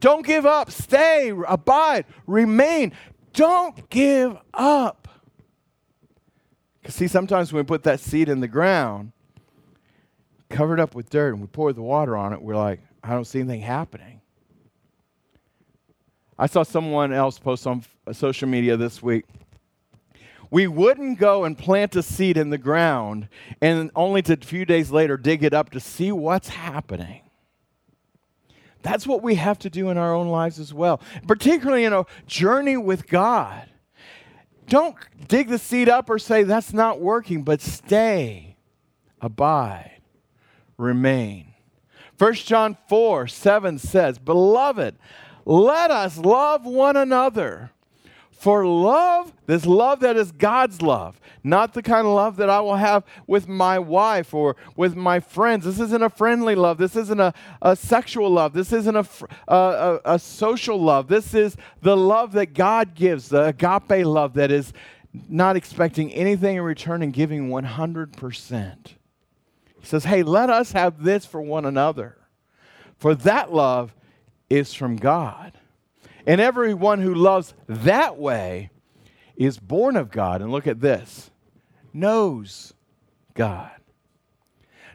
Don't 0.00 0.26
give 0.26 0.44
up. 0.44 0.70
Stay, 0.70 1.32
abide, 1.46 2.04
remain. 2.26 2.92
Don't 3.32 3.88
give 3.88 4.36
up. 4.52 5.01
Because, 6.82 6.96
see, 6.96 7.06
sometimes 7.06 7.52
when 7.52 7.62
we 7.62 7.66
put 7.66 7.84
that 7.84 8.00
seed 8.00 8.28
in 8.28 8.40
the 8.40 8.48
ground, 8.48 9.12
covered 10.48 10.80
up 10.80 10.94
with 10.94 11.08
dirt, 11.08 11.32
and 11.32 11.40
we 11.40 11.46
pour 11.46 11.72
the 11.72 11.82
water 11.82 12.16
on 12.16 12.32
it, 12.32 12.42
we're 12.42 12.56
like, 12.56 12.80
I 13.04 13.10
don't 13.10 13.24
see 13.24 13.38
anything 13.38 13.60
happening. 13.60 14.20
I 16.38 16.46
saw 16.46 16.64
someone 16.64 17.12
else 17.12 17.38
post 17.38 17.66
on 17.66 17.84
uh, 18.06 18.12
social 18.12 18.48
media 18.48 18.76
this 18.76 19.00
week. 19.02 19.24
We 20.50 20.66
wouldn't 20.66 21.18
go 21.18 21.44
and 21.44 21.56
plant 21.56 21.94
a 21.96 22.02
seed 22.02 22.36
in 22.36 22.50
the 22.50 22.58
ground 22.58 23.28
and 23.60 23.90
only 23.94 24.22
to 24.22 24.34
a 24.34 24.36
few 24.36 24.64
days 24.64 24.90
later 24.90 25.16
dig 25.16 25.44
it 25.44 25.54
up 25.54 25.70
to 25.70 25.80
see 25.80 26.12
what's 26.12 26.48
happening. 26.48 27.22
That's 28.82 29.06
what 29.06 29.22
we 29.22 29.36
have 29.36 29.58
to 29.60 29.70
do 29.70 29.88
in 29.88 29.96
our 29.96 30.12
own 30.12 30.28
lives 30.28 30.58
as 30.58 30.74
well, 30.74 31.00
particularly 31.26 31.84
in 31.84 31.92
a 31.92 32.04
journey 32.26 32.76
with 32.76 33.06
God. 33.06 33.68
Don't 34.68 34.96
dig 35.28 35.48
the 35.48 35.58
seed 35.58 35.88
up 35.88 36.08
or 36.08 36.18
say 36.18 36.42
that's 36.42 36.72
not 36.72 37.00
working, 37.00 37.42
but 37.42 37.60
stay, 37.60 38.56
abide, 39.20 40.00
remain. 40.78 41.54
1 42.18 42.34
John 42.34 42.76
4 42.88 43.26
7 43.26 43.78
says, 43.78 44.18
Beloved, 44.18 44.96
let 45.44 45.90
us 45.90 46.18
love 46.18 46.64
one 46.64 46.96
another, 46.96 47.72
For 48.42 48.66
love, 48.66 49.32
this 49.46 49.64
love 49.64 50.00
that 50.00 50.16
is 50.16 50.32
God's 50.32 50.82
love, 50.82 51.20
not 51.44 51.74
the 51.74 51.80
kind 51.80 52.04
of 52.08 52.12
love 52.12 52.34
that 52.38 52.50
I 52.50 52.58
will 52.58 52.74
have 52.74 53.04
with 53.28 53.46
my 53.46 53.78
wife 53.78 54.34
or 54.34 54.56
with 54.74 54.96
my 54.96 55.20
friends. 55.20 55.64
This 55.64 55.78
isn't 55.78 56.02
a 56.02 56.10
friendly 56.10 56.56
love. 56.56 56.76
This 56.76 56.96
isn't 56.96 57.20
a, 57.20 57.32
a 57.62 57.76
sexual 57.76 58.28
love. 58.30 58.52
This 58.52 58.72
isn't 58.72 58.96
a, 58.96 59.06
a, 59.46 60.00
a 60.04 60.18
social 60.18 60.76
love. 60.76 61.06
This 61.06 61.34
is 61.34 61.56
the 61.82 61.96
love 61.96 62.32
that 62.32 62.52
God 62.52 62.96
gives, 62.96 63.28
the 63.28 63.44
agape 63.44 64.04
love 64.04 64.34
that 64.34 64.50
is 64.50 64.72
not 65.28 65.54
expecting 65.54 66.12
anything 66.12 66.56
in 66.56 66.62
return 66.62 67.00
and 67.00 67.12
giving 67.12 67.48
100%. 67.48 68.86
He 69.78 69.86
says, 69.86 70.02
Hey, 70.02 70.24
let 70.24 70.50
us 70.50 70.72
have 70.72 71.04
this 71.04 71.24
for 71.24 71.40
one 71.40 71.64
another. 71.64 72.18
For 72.98 73.14
that 73.14 73.52
love 73.52 73.94
is 74.50 74.74
from 74.74 74.96
God. 74.96 75.60
And 76.26 76.40
everyone 76.40 77.00
who 77.00 77.14
loves 77.14 77.54
that 77.66 78.18
way 78.18 78.70
is 79.36 79.58
born 79.58 79.96
of 79.96 80.10
God. 80.10 80.40
And 80.42 80.50
look 80.50 80.66
at 80.66 80.80
this 80.80 81.30
knows 81.92 82.72
God. 83.34 83.70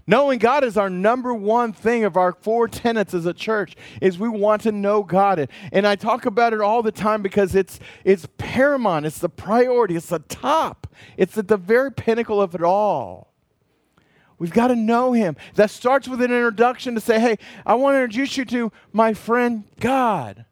Knowing 0.10 0.39
God 0.39 0.63
is 0.63 0.77
our 0.77 0.89
number 0.89 1.34
one 1.34 1.74
thing 1.74 2.05
of 2.05 2.15
our 2.15 2.31
four 2.31 2.69
tenets 2.69 3.13
as 3.13 3.25
a 3.25 3.34
church 3.34 3.75
is 4.01 4.17
we 4.17 4.29
want 4.29 4.62
to 4.62 4.72
know 4.72 5.03
God. 5.03 5.50
And 5.74 5.86
I 5.86 5.98
talk 5.98 6.25
about 6.25 6.53
it 6.53 6.62
all 6.62 6.81
the 6.81 6.93
time 6.93 7.22
because 7.22 7.53
it's 7.53 7.77
it's 8.05 8.25
paramount, 8.38 9.05
it's 9.05 9.19
the 9.19 9.27
priority, 9.27 9.98
it's 9.98 10.07
the 10.07 10.19
top. 10.19 10.88
It's 11.17 11.38
at 11.38 11.50
the 11.50 11.57
very 11.57 11.91
pinnacle 11.91 12.41
of 12.41 12.55
it 12.55 12.63
all. 12.63 13.34
We've 14.39 14.53
got 14.53 14.67
to 14.67 14.75
know 14.75 15.12
him. 15.12 15.36
That 15.55 15.72
starts 15.72 16.07
with 16.07 16.22
an 16.22 16.31
introduction 16.31 16.96
to 16.96 17.01
say, 17.01 17.19
"Hey, 17.19 17.38
I 17.65 17.74
want 17.75 17.96
to 17.96 18.03
introduce 18.03 18.38
you 18.38 18.46
to 18.46 18.72
my 18.93 19.13
friend 19.13 19.65
God." 19.79 20.46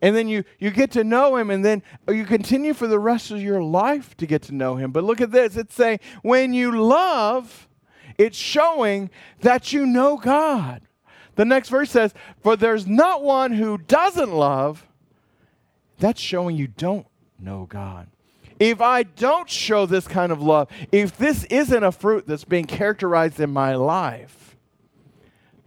And 0.00 0.14
then 0.14 0.28
you, 0.28 0.44
you 0.58 0.70
get 0.70 0.92
to 0.92 1.04
know 1.04 1.36
him, 1.36 1.50
and 1.50 1.64
then 1.64 1.82
you 2.08 2.24
continue 2.24 2.74
for 2.74 2.86
the 2.86 2.98
rest 2.98 3.30
of 3.30 3.42
your 3.42 3.62
life 3.62 4.16
to 4.18 4.26
get 4.26 4.42
to 4.42 4.54
know 4.54 4.76
him. 4.76 4.92
But 4.92 5.04
look 5.04 5.20
at 5.20 5.32
this 5.32 5.56
it's 5.56 5.74
saying, 5.74 6.00
when 6.22 6.52
you 6.52 6.80
love, 6.80 7.68
it's 8.16 8.36
showing 8.36 9.10
that 9.40 9.72
you 9.72 9.86
know 9.86 10.16
God. 10.16 10.82
The 11.34 11.44
next 11.44 11.68
verse 11.68 11.90
says, 11.90 12.14
For 12.42 12.56
there's 12.56 12.86
not 12.86 13.22
one 13.22 13.52
who 13.52 13.78
doesn't 13.78 14.32
love. 14.32 14.86
That's 15.98 16.20
showing 16.20 16.56
you 16.56 16.68
don't 16.68 17.06
know 17.38 17.66
God. 17.68 18.08
If 18.58 18.80
I 18.80 19.04
don't 19.04 19.48
show 19.48 19.86
this 19.86 20.08
kind 20.08 20.32
of 20.32 20.42
love, 20.42 20.68
if 20.90 21.16
this 21.16 21.44
isn't 21.44 21.84
a 21.84 21.92
fruit 21.92 22.26
that's 22.26 22.44
being 22.44 22.64
characterized 22.64 23.38
in 23.38 23.50
my 23.50 23.76
life, 23.76 24.56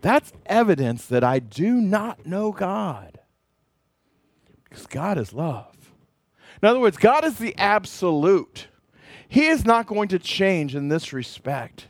that's 0.01 0.33
evidence 0.45 1.05
that 1.05 1.23
I 1.23 1.39
do 1.39 1.75
not 1.75 2.25
know 2.25 2.51
God. 2.51 3.20
Because 4.71 4.87
God 4.87 5.17
is 5.17 5.33
love. 5.33 5.75
In 6.61 6.67
other 6.67 6.79
words, 6.79 6.95
God 6.95 7.25
is 7.25 7.37
the 7.37 7.53
absolute. 7.57 8.67
He 9.27 9.47
is 9.47 9.65
not 9.65 9.85
going 9.85 10.07
to 10.07 10.17
change 10.19 10.75
in 10.75 10.87
this 10.87 11.11
respect. 11.11 11.87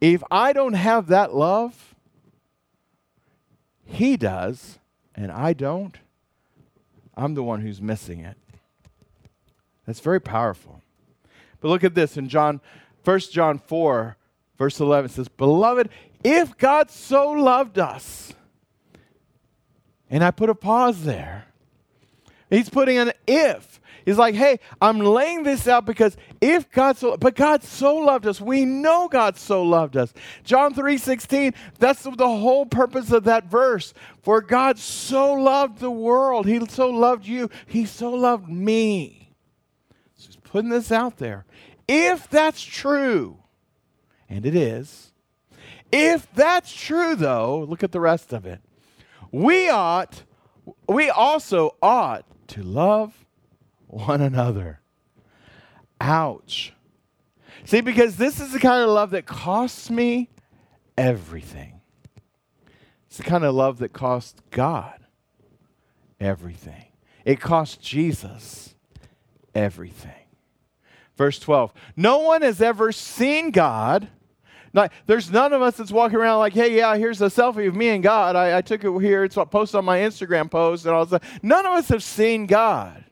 If 0.00 0.22
I 0.30 0.52
don't 0.52 0.74
have 0.74 1.08
that 1.08 1.34
love, 1.34 1.94
He 3.84 4.16
does, 4.16 4.78
and 5.14 5.32
I 5.32 5.52
don't, 5.52 5.98
I'm 7.16 7.34
the 7.34 7.42
one 7.42 7.60
who's 7.60 7.82
missing 7.82 8.20
it. 8.20 8.36
That's 9.86 10.00
very 10.00 10.20
powerful. 10.20 10.80
But 11.60 11.68
look 11.68 11.84
at 11.84 11.94
this 11.94 12.16
in 12.16 12.28
John, 12.28 12.60
1 13.04 13.18
John 13.32 13.58
4, 13.58 14.16
verse 14.58 14.78
11 14.78 15.10
says, 15.10 15.28
Beloved, 15.28 15.88
if 16.22 16.56
God 16.56 16.90
so 16.90 17.30
loved 17.30 17.78
us, 17.78 18.32
and 20.12 20.22
I 20.22 20.30
put 20.30 20.50
a 20.50 20.54
pause 20.54 21.04
there. 21.04 21.46
He's 22.50 22.68
putting 22.68 22.98
an 22.98 23.12
if. 23.26 23.80
He's 24.04 24.18
like, 24.18 24.34
hey, 24.34 24.60
I'm 24.80 24.98
laying 24.98 25.42
this 25.42 25.66
out 25.66 25.86
because 25.86 26.16
if 26.40 26.70
God 26.70 26.98
so, 26.98 27.16
but 27.16 27.34
God 27.34 27.62
so 27.62 27.96
loved 27.96 28.26
us, 28.26 28.40
we 28.40 28.66
know 28.66 29.08
God 29.08 29.38
so 29.38 29.62
loved 29.62 29.96
us. 29.96 30.12
John 30.44 30.74
3 30.74 30.98
16, 30.98 31.54
that's 31.78 32.02
the 32.02 32.28
whole 32.28 32.66
purpose 32.66 33.10
of 33.10 33.24
that 33.24 33.44
verse. 33.44 33.94
For 34.20 34.42
God 34.42 34.78
so 34.78 35.32
loved 35.32 35.78
the 35.78 35.90
world, 35.90 36.46
He 36.46 36.64
so 36.66 36.90
loved 36.90 37.26
you, 37.26 37.48
He 37.66 37.86
so 37.86 38.10
loved 38.10 38.48
me. 38.48 39.30
So 40.16 40.26
he's 40.26 40.36
putting 40.36 40.70
this 40.70 40.92
out 40.92 41.16
there. 41.16 41.46
If 41.88 42.28
that's 42.28 42.62
true, 42.62 43.38
and 44.28 44.44
it 44.44 44.54
is, 44.54 45.12
if 45.90 46.30
that's 46.34 46.72
true, 46.74 47.14
though, 47.14 47.64
look 47.66 47.82
at 47.82 47.92
the 47.92 48.00
rest 48.00 48.32
of 48.34 48.44
it 48.44 48.60
we 49.32 49.68
ought, 49.70 50.22
we 50.88 51.10
also 51.10 51.76
ought 51.82 52.24
to 52.48 52.62
love 52.62 53.24
one 53.88 54.20
another. 54.20 54.80
Ouch. 56.00 56.74
See, 57.64 57.80
because 57.80 58.16
this 58.16 58.40
is 58.40 58.52
the 58.52 58.60
kind 58.60 58.82
of 58.82 58.90
love 58.90 59.10
that 59.10 59.26
costs 59.26 59.90
me 59.90 60.28
everything. 60.96 61.80
It's 63.06 63.16
the 63.16 63.22
kind 63.24 63.44
of 63.44 63.54
love 63.54 63.78
that 63.78 63.92
costs 63.92 64.40
God 64.50 65.00
everything. 66.20 66.86
It 67.24 67.40
cost 67.40 67.80
Jesus 67.80 68.74
everything. 69.54 70.10
Verse 71.16 71.38
12 71.38 71.72
No 71.96 72.18
one 72.18 72.42
has 72.42 72.60
ever 72.60 72.92
seen 72.92 73.50
God 73.50 74.08
not, 74.72 74.92
there's 75.06 75.30
none 75.30 75.52
of 75.52 75.60
us 75.60 75.76
that's 75.76 75.92
walking 75.92 76.16
around 76.16 76.38
like, 76.38 76.54
hey, 76.54 76.76
yeah, 76.76 76.96
here's 76.96 77.20
a 77.20 77.26
selfie 77.26 77.68
of 77.68 77.76
me 77.76 77.90
and 77.90 78.02
God. 78.02 78.36
I, 78.36 78.58
I 78.58 78.62
took 78.62 78.84
it 78.84 78.98
here. 79.00 79.24
It's 79.24 79.34
posted 79.34 79.76
on 79.76 79.84
my 79.84 79.98
Instagram 79.98 80.50
post 80.50 80.86
and 80.86 80.94
all 80.94 81.04
that. 81.06 81.22
None 81.42 81.66
of 81.66 81.72
us 81.72 81.88
have 81.88 82.02
seen 82.02 82.46
God. 82.46 83.04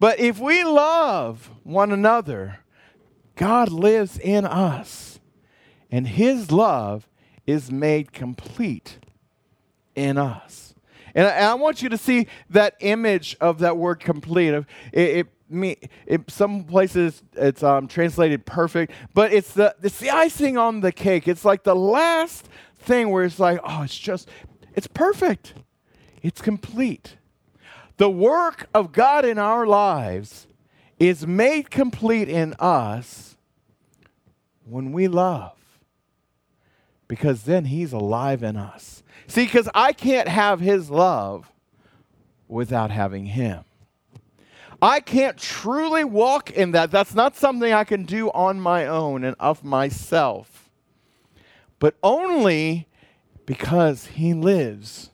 But 0.00 0.18
if 0.18 0.38
we 0.40 0.64
love 0.64 1.50
one 1.62 1.92
another, 1.92 2.60
God 3.36 3.70
lives 3.70 4.18
in 4.18 4.44
us. 4.44 5.20
And 5.90 6.08
his 6.08 6.50
love 6.50 7.08
is 7.46 7.70
made 7.70 8.12
complete 8.12 8.98
in 9.94 10.18
us. 10.18 10.74
And 11.14 11.26
I, 11.26 11.30
and 11.30 11.44
I 11.46 11.54
want 11.54 11.82
you 11.82 11.88
to 11.88 11.98
see 11.98 12.26
that 12.50 12.74
image 12.80 13.36
of 13.40 13.58
that 13.60 13.76
word 13.76 14.00
complete. 14.00 14.54
It, 14.54 14.66
it 14.92 15.26
me 15.50 15.76
it, 16.06 16.30
some 16.30 16.64
places 16.64 17.22
it's 17.34 17.62
um, 17.62 17.88
translated 17.88 18.46
perfect 18.46 18.92
but 19.14 19.32
it's 19.32 19.52
the 19.52 19.74
it's 19.82 19.98
the 19.98 20.10
icing 20.10 20.56
on 20.56 20.80
the 20.80 20.92
cake. 20.92 21.28
It's 21.28 21.44
like 21.44 21.64
the 21.64 21.74
last 21.74 22.48
thing 22.78 23.10
where 23.10 23.24
it's 23.24 23.38
like 23.38 23.60
oh 23.64 23.82
it's 23.82 23.98
just 23.98 24.28
it's 24.74 24.86
perfect. 24.86 25.54
It's 26.22 26.40
complete. 26.40 27.16
The 27.96 28.10
work 28.10 28.68
of 28.72 28.92
god 28.92 29.24
in 29.24 29.38
our 29.38 29.66
lives 29.66 30.46
is 30.98 31.26
made 31.26 31.70
complete 31.70 32.28
in 32.28 32.54
us 32.58 33.36
when 34.64 34.92
we 34.92 35.08
love 35.08 35.56
because 37.08 37.42
then 37.42 37.66
he's 37.66 37.92
alive 37.92 38.42
in 38.42 38.56
us. 38.56 39.02
See 39.26 39.44
because 39.44 39.68
i 39.74 39.92
can't 39.92 40.28
have 40.28 40.60
his 40.60 40.90
love 40.90 41.52
without 42.48 42.90
having 42.90 43.26
him 43.26 43.64
I 44.82 45.00
can't 45.00 45.36
truly 45.36 46.04
walk 46.04 46.50
in 46.50 46.72
that. 46.72 46.90
That's 46.90 47.14
not 47.14 47.36
something 47.36 47.72
I 47.72 47.84
can 47.84 48.04
do 48.04 48.30
on 48.30 48.60
my 48.60 48.86
own 48.86 49.24
and 49.24 49.36
of 49.38 49.62
myself, 49.62 50.70
but 51.78 51.96
only 52.02 52.88
because 53.44 54.06
He 54.06 54.32
lives 54.32 55.10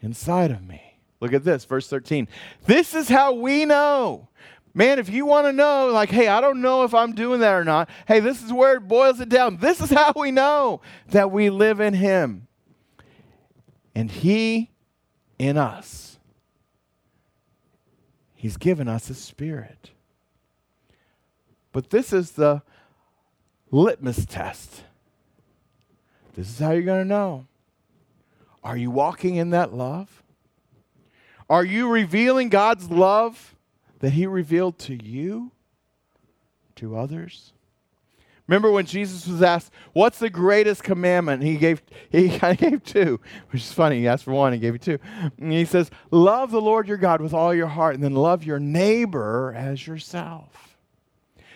inside 0.00 0.50
of 0.50 0.66
me. 0.66 0.98
Look 1.20 1.32
at 1.32 1.44
this, 1.44 1.64
verse 1.64 1.88
13. 1.88 2.28
This 2.66 2.94
is 2.94 3.08
how 3.08 3.32
we 3.32 3.64
know. 3.64 4.28
Man, 4.74 4.98
if 4.98 5.08
you 5.08 5.26
want 5.26 5.46
to 5.46 5.52
know, 5.52 5.90
like, 5.92 6.10
hey, 6.10 6.28
I 6.28 6.40
don't 6.40 6.62
know 6.62 6.84
if 6.84 6.94
I'm 6.94 7.12
doing 7.14 7.40
that 7.40 7.54
or 7.54 7.64
not, 7.64 7.88
hey, 8.08 8.20
this 8.20 8.42
is 8.42 8.52
where 8.52 8.76
it 8.76 8.88
boils 8.88 9.20
it 9.20 9.28
down. 9.28 9.58
This 9.58 9.80
is 9.80 9.90
how 9.90 10.12
we 10.16 10.30
know 10.30 10.80
that 11.08 11.30
we 11.30 11.48
live 11.50 11.80
in 11.80 11.94
Him 11.94 12.48
and 13.94 14.10
He 14.10 14.70
in 15.38 15.56
us. 15.56 16.11
He's 18.42 18.56
given 18.56 18.88
us 18.88 19.06
His 19.06 19.18
Spirit. 19.18 19.90
But 21.70 21.90
this 21.90 22.12
is 22.12 22.32
the 22.32 22.62
litmus 23.70 24.26
test. 24.26 24.82
This 26.34 26.50
is 26.50 26.58
how 26.58 26.72
you're 26.72 26.82
going 26.82 27.04
to 27.04 27.08
know. 27.08 27.46
Are 28.64 28.76
you 28.76 28.90
walking 28.90 29.36
in 29.36 29.50
that 29.50 29.72
love? 29.72 30.24
Are 31.48 31.64
you 31.64 31.88
revealing 31.88 32.48
God's 32.48 32.90
love 32.90 33.54
that 34.00 34.10
He 34.10 34.26
revealed 34.26 34.76
to 34.80 34.94
you, 35.00 35.52
to 36.74 36.96
others? 36.96 37.52
Remember 38.52 38.70
when 38.70 38.84
Jesus 38.84 39.26
was 39.26 39.40
asked, 39.40 39.72
What's 39.94 40.18
the 40.18 40.28
greatest 40.28 40.82
commandment? 40.82 41.42
He 41.42 41.56
gave 41.56 41.80
he 42.10 42.38
gave 42.38 42.84
two, 42.84 43.18
which 43.48 43.62
is 43.62 43.72
funny. 43.72 44.00
He 44.00 44.06
asked 44.06 44.24
for 44.24 44.34
one, 44.34 44.52
he 44.52 44.58
gave 44.58 44.74
you 44.74 44.78
two. 44.78 44.98
And 45.38 45.50
he 45.50 45.64
says, 45.64 45.90
Love 46.10 46.50
the 46.50 46.60
Lord 46.60 46.86
your 46.86 46.98
God 46.98 47.22
with 47.22 47.32
all 47.32 47.54
your 47.54 47.68
heart, 47.68 47.94
and 47.94 48.04
then 48.04 48.14
love 48.14 48.44
your 48.44 48.58
neighbor 48.58 49.54
as 49.56 49.86
yourself. 49.86 50.76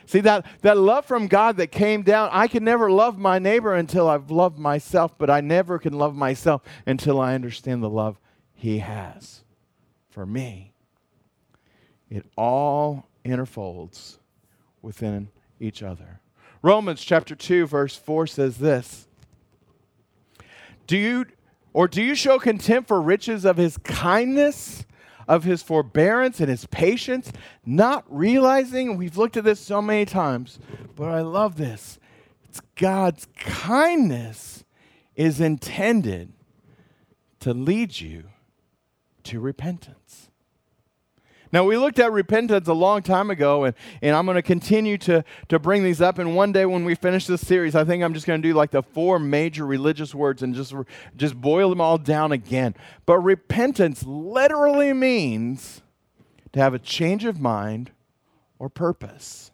See 0.07 0.21
that, 0.21 0.47
that 0.63 0.79
love 0.79 1.05
from 1.05 1.27
God 1.27 1.59
that 1.59 1.67
came 1.67 2.01
down, 2.01 2.31
I 2.33 2.49
can 2.49 2.65
never 2.65 2.91
love 2.91 3.19
my 3.19 3.39
neighbor 3.39 3.75
until 3.75 4.09
I've 4.09 4.31
loved 4.31 4.59
myself, 4.59 5.19
but 5.19 5.29
I 5.29 5.43
never 5.43 5.79
can 5.79 5.93
love 5.93 6.15
myself 6.15 6.63
until 6.87 7.21
I 7.21 7.35
understand 7.35 7.83
the 7.83 7.91
love 7.91 8.19
he 8.55 8.79
has 8.79 9.45
for 10.09 10.25
me. 10.25 10.73
it 12.09 12.25
all 12.39 13.07
interfolds 13.23 14.17
within 14.81 15.29
each 15.61 15.83
other. 15.83 16.21
Romans 16.67 17.01
chapter 17.05 17.37
2 17.37 17.69
verse 17.69 17.95
4 17.95 18.27
says 18.27 18.59
this. 18.59 19.07
Do 20.89 20.97
you 20.97 21.27
or 21.73 21.87
do 21.87 22.03
you 22.03 22.17
show 22.17 22.41
contempt 22.41 22.89
for 22.89 23.01
riches 23.01 23.45
of 23.45 23.57
his 23.57 23.79
kindness, 23.79 24.85
of 25.29 25.45
his 25.45 25.63
forbearance 25.63 26.41
and 26.41 26.49
his 26.49 26.67
patience, 26.67 27.31
not 27.65 28.05
realizing 28.09 28.97
we've 28.97 29.17
looked 29.17 29.37
at 29.37 29.45
this 29.45 29.61
so 29.61 29.81
many 29.81 30.05
times, 30.07 30.59
but 30.97 31.09
I 31.09 31.21
love 31.21 31.57
this. 31.57 32.01
It's 32.49 32.61
God's 32.75 33.29
kindness 33.37 34.65
is 35.15 35.41
intended 35.41 36.33
to 37.39 37.55
lead 37.55 38.01
you 38.01 38.25
to 39.23 39.39
repentance. 39.39 40.33
Now, 41.57 41.65
we 41.65 41.79
looked 41.79 41.99
at 42.01 42.13
repentance 42.13 42.69
a 42.69 42.75
long 42.75 43.01
time 43.01 43.31
ago, 43.31 43.65
and, 43.65 43.75
and 44.03 44.15
I'm 44.15 44.27
going 44.27 44.35
to 44.35 44.43
continue 44.43 44.99
to, 44.99 45.25
to 45.49 45.59
bring 45.59 45.83
these 45.83 46.03
up. 46.03 46.19
And 46.19 46.37
one 46.37 46.53
day 46.53 46.67
when 46.67 46.85
we 46.85 46.95
finish 46.95 47.27
this 47.27 47.41
series, 47.41 47.75
I 47.75 47.83
think 47.83 48.05
I'm 48.05 48.13
just 48.13 48.27
going 48.27 48.43
to 48.43 48.47
do 48.47 48.53
like 48.53 48.73
the 48.73 48.83
four 48.83 49.19
major 49.19 49.65
religious 49.65 50.15
words 50.15 50.43
and 50.43 50.55
just, 50.55 50.75
just 51.17 51.35
boil 51.35 51.71
them 51.71 51.81
all 51.81 51.97
down 51.97 52.31
again. 52.31 52.75
But 53.07 53.21
repentance 53.21 54.05
literally 54.05 54.93
means 54.93 55.81
to 56.53 56.61
have 56.61 56.75
a 56.75 56.79
change 56.79 57.25
of 57.25 57.41
mind 57.41 57.91
or 58.59 58.69
purpose. 58.69 59.51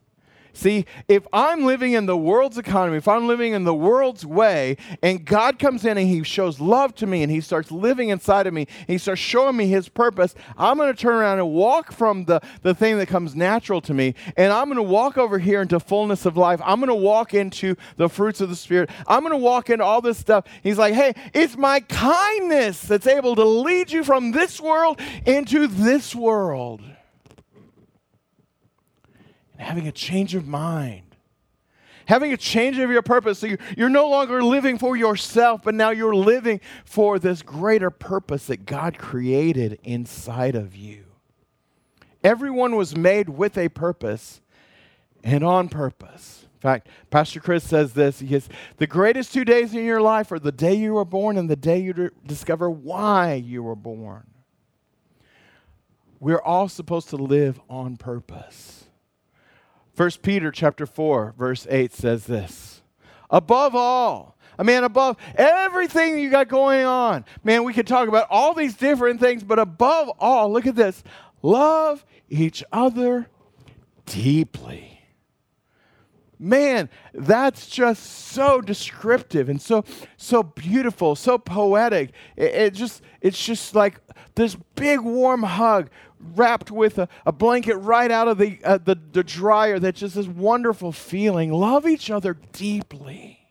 See, 0.55 0.85
if 1.09 1.27
I'm 1.33 1.65
living 1.65 1.93
in 1.93 2.07
the 2.07 2.17
world's 2.17 2.59
economy, 2.59 2.99
if 2.99 3.09
I'm 3.09 3.27
living 3.27 3.55
in 3.55 3.65
the 3.65 3.75
world's 3.75 4.27
way, 4.27 4.77
and 5.03 5.25
God 5.25 5.59
comes 5.59 5.85
in 5.85 5.97
and 5.97 6.07
He 6.07 6.23
shows 6.23 6.61
love 6.61 6.95
to 6.97 7.07
me 7.07 7.23
and 7.23 7.33
He 7.33 7.41
starts 7.41 7.71
living 7.71 8.11
inside 8.11 8.47
of 8.47 8.53
me, 8.53 8.67
He 8.87 8.99
starts 8.99 9.21
showing 9.21 9.57
me 9.57 9.67
His 9.69 9.89
purpose, 9.89 10.35
I'm 10.59 10.77
going 10.77 10.95
to 10.95 11.01
turn 11.01 11.15
around 11.15 11.39
and 11.39 11.51
walk 11.53 11.93
from 11.93 12.27
the, 12.27 12.41
the 12.61 12.75
thing 12.75 12.99
that 12.99 13.09
comes 13.09 13.35
natural 13.35 13.81
to 13.83 13.95
me, 13.95 14.15
and 14.37 14.53
I'm 14.53 14.67
going 14.67 14.77
to 14.77 14.83
walk 14.83 15.17
over 15.17 15.39
here 15.39 15.63
into 15.63 15.81
fullness 15.81 16.27
of 16.27 16.37
life. 16.37 16.61
I'm 16.65 16.81
going 16.81 16.89
to 16.89 16.95
walk 16.95 17.33
into 17.33 17.75
the 17.97 18.09
fruits 18.09 18.41
of 18.43 18.51
the 18.51 18.57
Spirit. 18.57 18.91
I'm 19.07 19.21
going 19.21 19.33
to 19.33 19.39
walk 19.39 19.71
into 19.71 19.85
all 19.85 20.03
this 20.03 20.19
stuff. 20.19 20.45
He's 20.63 20.79
like, 20.79 20.93
hey, 20.93 21.15
it's 21.33 21.57
my 21.57 21.81
kindness 21.81 22.83
that's 22.83 23.07
able 23.07 23.37
to 23.37 23.45
lead 23.45 23.91
you 23.91 24.05
from 24.05 24.33
this 24.33 24.61
world 24.61 25.01
into 25.25 25.67
this 25.67 26.15
world 26.15 26.83
having 29.63 29.89
a 29.89 29.93
change 29.93 30.35
of 30.35 30.47
mind. 30.47 31.03
Having 32.07 32.33
a 32.33 32.37
change 32.37 32.79
of 32.79 32.91
your 32.91 33.03
purpose. 33.03 33.39
So 33.39 33.47
you're, 33.47 33.59
you're 33.77 33.89
no 33.89 34.09
longer 34.09 34.43
living 34.43 34.79
for 34.79 34.97
yourself, 34.97 35.63
but 35.63 35.75
now 35.75 35.91
you're 35.91 36.15
living 36.15 36.61
for 36.85 37.19
this 37.19 37.43
greater 37.43 37.91
purpose 37.91 38.47
that 38.47 38.67
God 38.67 38.99
created 38.99 39.79
inside 39.85 40.57
of 40.57 40.75
you. 40.75 41.05
Everyone 42.25 42.77
was 42.77 42.97
made 42.97 43.29
with 43.29 43.57
a 43.57 43.69
purpose 43.69 44.41
and 45.23 45.45
on 45.45 45.69
purpose. 45.69 46.47
In 46.55 46.61
fact, 46.61 46.89
Pastor 47.11 47.41
Chris 47.41 47.65
says 47.65 47.93
this. 47.93 48.21
He 48.21 48.29
says, 48.29 48.49
The 48.77 48.87
greatest 48.87 49.33
two 49.33 49.45
days 49.45 49.75
in 49.75 49.85
your 49.85 50.01
life 50.01 50.31
are 50.31 50.39
the 50.39 50.53
day 50.53 50.75
you 50.75 50.95
were 50.95 51.05
born 51.05 51.37
and 51.37 51.51
the 51.51 51.57
day 51.57 51.81
you 51.81 52.11
discover 52.27 52.71
why 52.71 53.35
you 53.35 53.63
were 53.63 53.75
born. 53.75 54.27
We're 56.21 56.41
all 56.41 56.69
supposed 56.69 57.09
to 57.11 57.17
live 57.17 57.61
on 57.69 57.97
purpose. 57.97 58.85
1 59.97 60.11
Peter 60.23 60.51
chapter 60.51 60.87
4 60.87 61.35
verse 61.37 61.67
8 61.69 61.93
says 61.93 62.27
this. 62.27 62.83
Above 63.31 63.75
all, 63.75 64.37
I 64.59 64.63
mean 64.63 64.85
above 64.85 65.17
everything 65.37 66.19
you 66.19 66.31
got 66.31 66.49
going 66.49 66.85
on. 66.85 67.25
Man, 67.43 67.65
we 67.65 67.73
could 67.73 67.87
talk 67.87 68.09
about 68.09 68.27
all 68.31 68.55
these 68.55 68.75
different 68.75 69.21
things, 69.21 69.43
but 69.43 69.59
above 69.59 70.11
all, 70.19 70.53
look 70.53 70.67
at 70.67 70.77
this. 70.77 71.03
Love 71.43 72.05
each 72.29 72.63
other 72.73 73.29
deeply. 74.07 75.01
Man, 76.39 76.91
that's 77.15 77.69
just 77.69 78.03
so 78.03 78.61
descriptive 78.61 79.49
and 79.49 79.63
so 79.63 79.85
so 80.17 80.43
beautiful, 80.43 81.15
so 81.15 81.39
poetic. 81.39 82.11
It, 82.37 82.55
it 82.55 82.75
just 82.75 83.03
it's 83.21 83.43
just 83.45 83.77
like 83.77 84.01
this 84.35 84.57
big 84.75 85.01
warm 85.01 85.45
hug 85.45 85.89
wrapped 86.35 86.71
with 86.71 86.99
a, 86.99 87.09
a 87.27 87.33
blanket 87.33 87.77
right 87.77 88.11
out 88.11 88.29
of 88.29 88.39
the, 88.39 88.59
uh, 88.65 88.79
the, 88.79 88.97
the 89.13 89.25
dryer 89.25 89.79
that's 89.79 90.01
just 90.01 90.15
this 90.15 90.27
wonderful 90.27 90.93
feeling. 90.93 91.53
Love 91.53 91.87
each 91.87 92.11
other 92.11 92.37
deeply. 92.53 93.49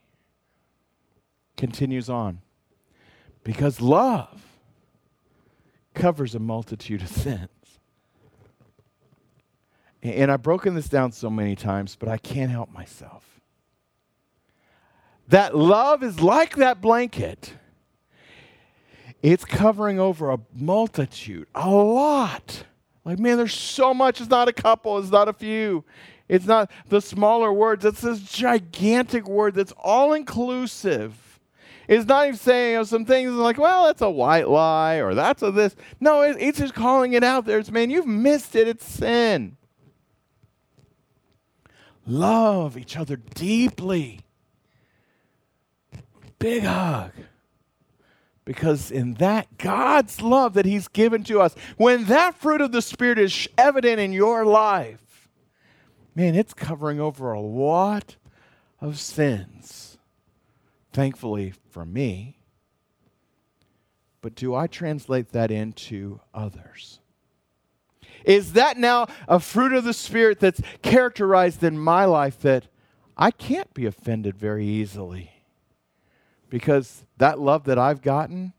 Continues 1.57 2.09
on. 2.09 2.39
Because 3.43 3.81
love 3.81 4.43
covers 5.93 6.35
a 6.35 6.39
multitude 6.39 7.01
of 7.01 7.07
sins. 7.09 7.49
And 10.03 10.31
I've 10.31 10.41
broken 10.41 10.73
this 10.73 10.89
down 10.89 11.11
so 11.11 11.29
many 11.29 11.55
times, 11.55 11.95
but 11.95 12.09
I 12.09 12.17
can't 12.17 12.49
help 12.49 12.71
myself. 12.71 13.39
That 15.27 15.55
love 15.55 16.01
is 16.03 16.19
like 16.19 16.55
that 16.55 16.81
blanket 16.81 17.53
it's 19.21 19.45
covering 19.45 19.99
over 19.99 20.31
a 20.31 20.39
multitude, 20.53 21.47
a 21.53 21.69
lot. 21.69 22.65
Like, 23.03 23.19
man, 23.19 23.37
there's 23.37 23.53
so 23.53 23.93
much. 23.93 24.21
It's 24.21 24.29
not 24.29 24.47
a 24.47 24.53
couple, 24.53 24.97
it's 24.99 25.11
not 25.11 25.27
a 25.27 25.33
few. 25.33 25.83
It's 26.27 26.45
not 26.45 26.71
the 26.87 27.01
smaller 27.01 27.51
words. 27.51 27.83
It's 27.83 28.01
this 28.01 28.21
gigantic 28.21 29.27
word 29.27 29.55
that's 29.55 29.73
all 29.77 30.13
inclusive. 30.13 31.39
It's 31.87 32.07
not 32.07 32.27
even 32.27 32.37
saying 32.37 32.85
some 32.85 33.03
things 33.03 33.33
like, 33.33 33.57
well, 33.57 33.85
that's 33.85 34.01
a 34.01 34.09
white 34.09 34.47
lie 34.47 35.01
or 35.01 35.13
that's 35.13 35.41
a 35.41 35.51
this. 35.51 35.75
No, 35.99 36.21
it, 36.21 36.37
it's 36.39 36.59
just 36.59 36.73
calling 36.73 37.13
it 37.13 37.23
out 37.23 37.45
there. 37.45 37.59
It's, 37.59 37.69
man, 37.69 37.89
you've 37.89 38.07
missed 38.07 38.55
it. 38.55 38.67
It's 38.67 38.85
sin. 38.85 39.57
Love 42.07 42.77
each 42.77 42.95
other 42.95 43.17
deeply. 43.17 44.21
Big 46.39 46.63
hug. 46.63 47.11
Because 48.51 48.91
in 48.91 49.13
that, 49.13 49.57
God's 49.57 50.21
love 50.21 50.55
that 50.55 50.65
He's 50.65 50.89
given 50.89 51.23
to 51.23 51.39
us, 51.39 51.55
when 51.77 52.03
that 52.07 52.35
fruit 52.35 52.59
of 52.59 52.73
the 52.73 52.81
Spirit 52.81 53.17
is 53.17 53.47
evident 53.57 54.01
in 54.01 54.11
your 54.11 54.43
life, 54.43 55.29
man, 56.15 56.35
it's 56.35 56.53
covering 56.53 56.99
over 56.99 57.31
a 57.31 57.39
lot 57.39 58.17
of 58.81 58.99
sins. 58.99 59.97
Thankfully 60.91 61.53
for 61.69 61.85
me. 61.85 62.39
But 64.19 64.35
do 64.35 64.53
I 64.53 64.67
translate 64.67 65.31
that 65.31 65.49
into 65.49 66.19
others? 66.33 66.99
Is 68.25 68.51
that 68.51 68.77
now 68.77 69.07
a 69.29 69.39
fruit 69.39 69.71
of 69.71 69.85
the 69.85 69.93
Spirit 69.93 70.41
that's 70.41 70.59
characterized 70.81 71.63
in 71.63 71.79
my 71.79 72.03
life 72.03 72.37
that 72.41 72.67
I 73.15 73.31
can't 73.31 73.73
be 73.73 73.85
offended 73.85 74.35
very 74.35 74.65
easily? 74.65 75.40
Because 76.51 77.05
that 77.17 77.39
love 77.39 77.63
that 77.63 77.79
I've 77.79 78.03
gotten, 78.03 78.53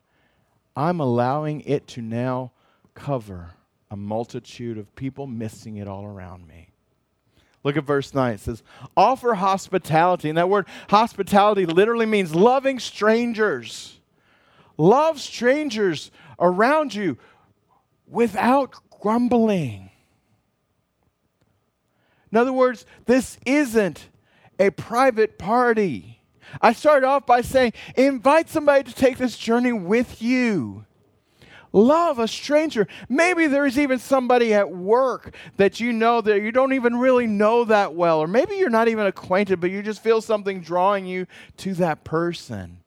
I'm 0.75 0.99
allowing 0.99 1.61
it 1.61 1.87
to 1.89 2.01
now 2.03 2.51
cover 2.95 3.51
a 3.91 3.97
multitude 3.97 4.79
of 4.79 4.93
people 4.97 5.27
missing 5.27 5.77
it 5.77 5.87
all 5.87 6.05
around 6.05 6.49
me. 6.49 6.71
Look 7.63 7.77
at 7.77 7.85
verse 7.85 8.15
9. 8.15 8.33
It 8.33 8.41
says, 8.41 8.63
Offer 8.97 9.35
hospitality. 9.35 10.31
And 10.31 10.39
that 10.39 10.49
word 10.49 10.67
hospitality 10.89 11.67
literally 11.67 12.07
means 12.07 12.35
loving 12.35 12.81
strangers. 12.81 14.01
Love 14.79 15.21
strangers 15.21 16.11
around 16.41 16.95
you 16.95 17.19
without 18.09 18.75
grumbling. 19.03 19.91
In 22.33 22.39
other 22.39 22.55
words, 22.55 22.87
this 23.05 23.37
isn't 23.45 24.09
a 24.59 24.71
private 24.71 25.39
party. 25.39 26.22
I 26.61 26.73
started 26.73 27.07
off 27.07 27.27
by 27.27 27.41
saying, 27.41 27.73
invite 27.97 28.49
somebody 28.49 28.85
to 28.85 28.95
take 28.95 29.19
this 29.19 29.37
journey 29.37 29.73
with 29.73 30.21
you. 30.21 30.85
Love 31.73 32.19
a 32.19 32.29
stranger. 32.29 32.87
Maybe 33.09 33.47
there's 33.47 33.79
even 33.79 33.99
somebody 33.99 34.53
at 34.53 34.71
work 34.71 35.35
that 35.57 35.81
you 35.81 35.93
know 35.93 36.21
that 36.21 36.43
you 36.43 36.53
don't 36.53 36.75
even 36.75 36.97
really 36.97 37.27
know 37.27 37.65
that 37.65 37.95
well, 37.95 38.21
or 38.21 38.27
maybe 38.27 38.57
you're 38.57 38.69
not 38.69 38.89
even 38.89 39.07
acquainted, 39.07 39.59
but 39.59 39.71
you 39.71 39.83
just 39.83 40.03
feel 40.03 40.21
something 40.21 40.61
drawing 40.61 41.07
you 41.07 41.27
to 41.59 41.73
that 41.75 42.05
person. 42.05 42.79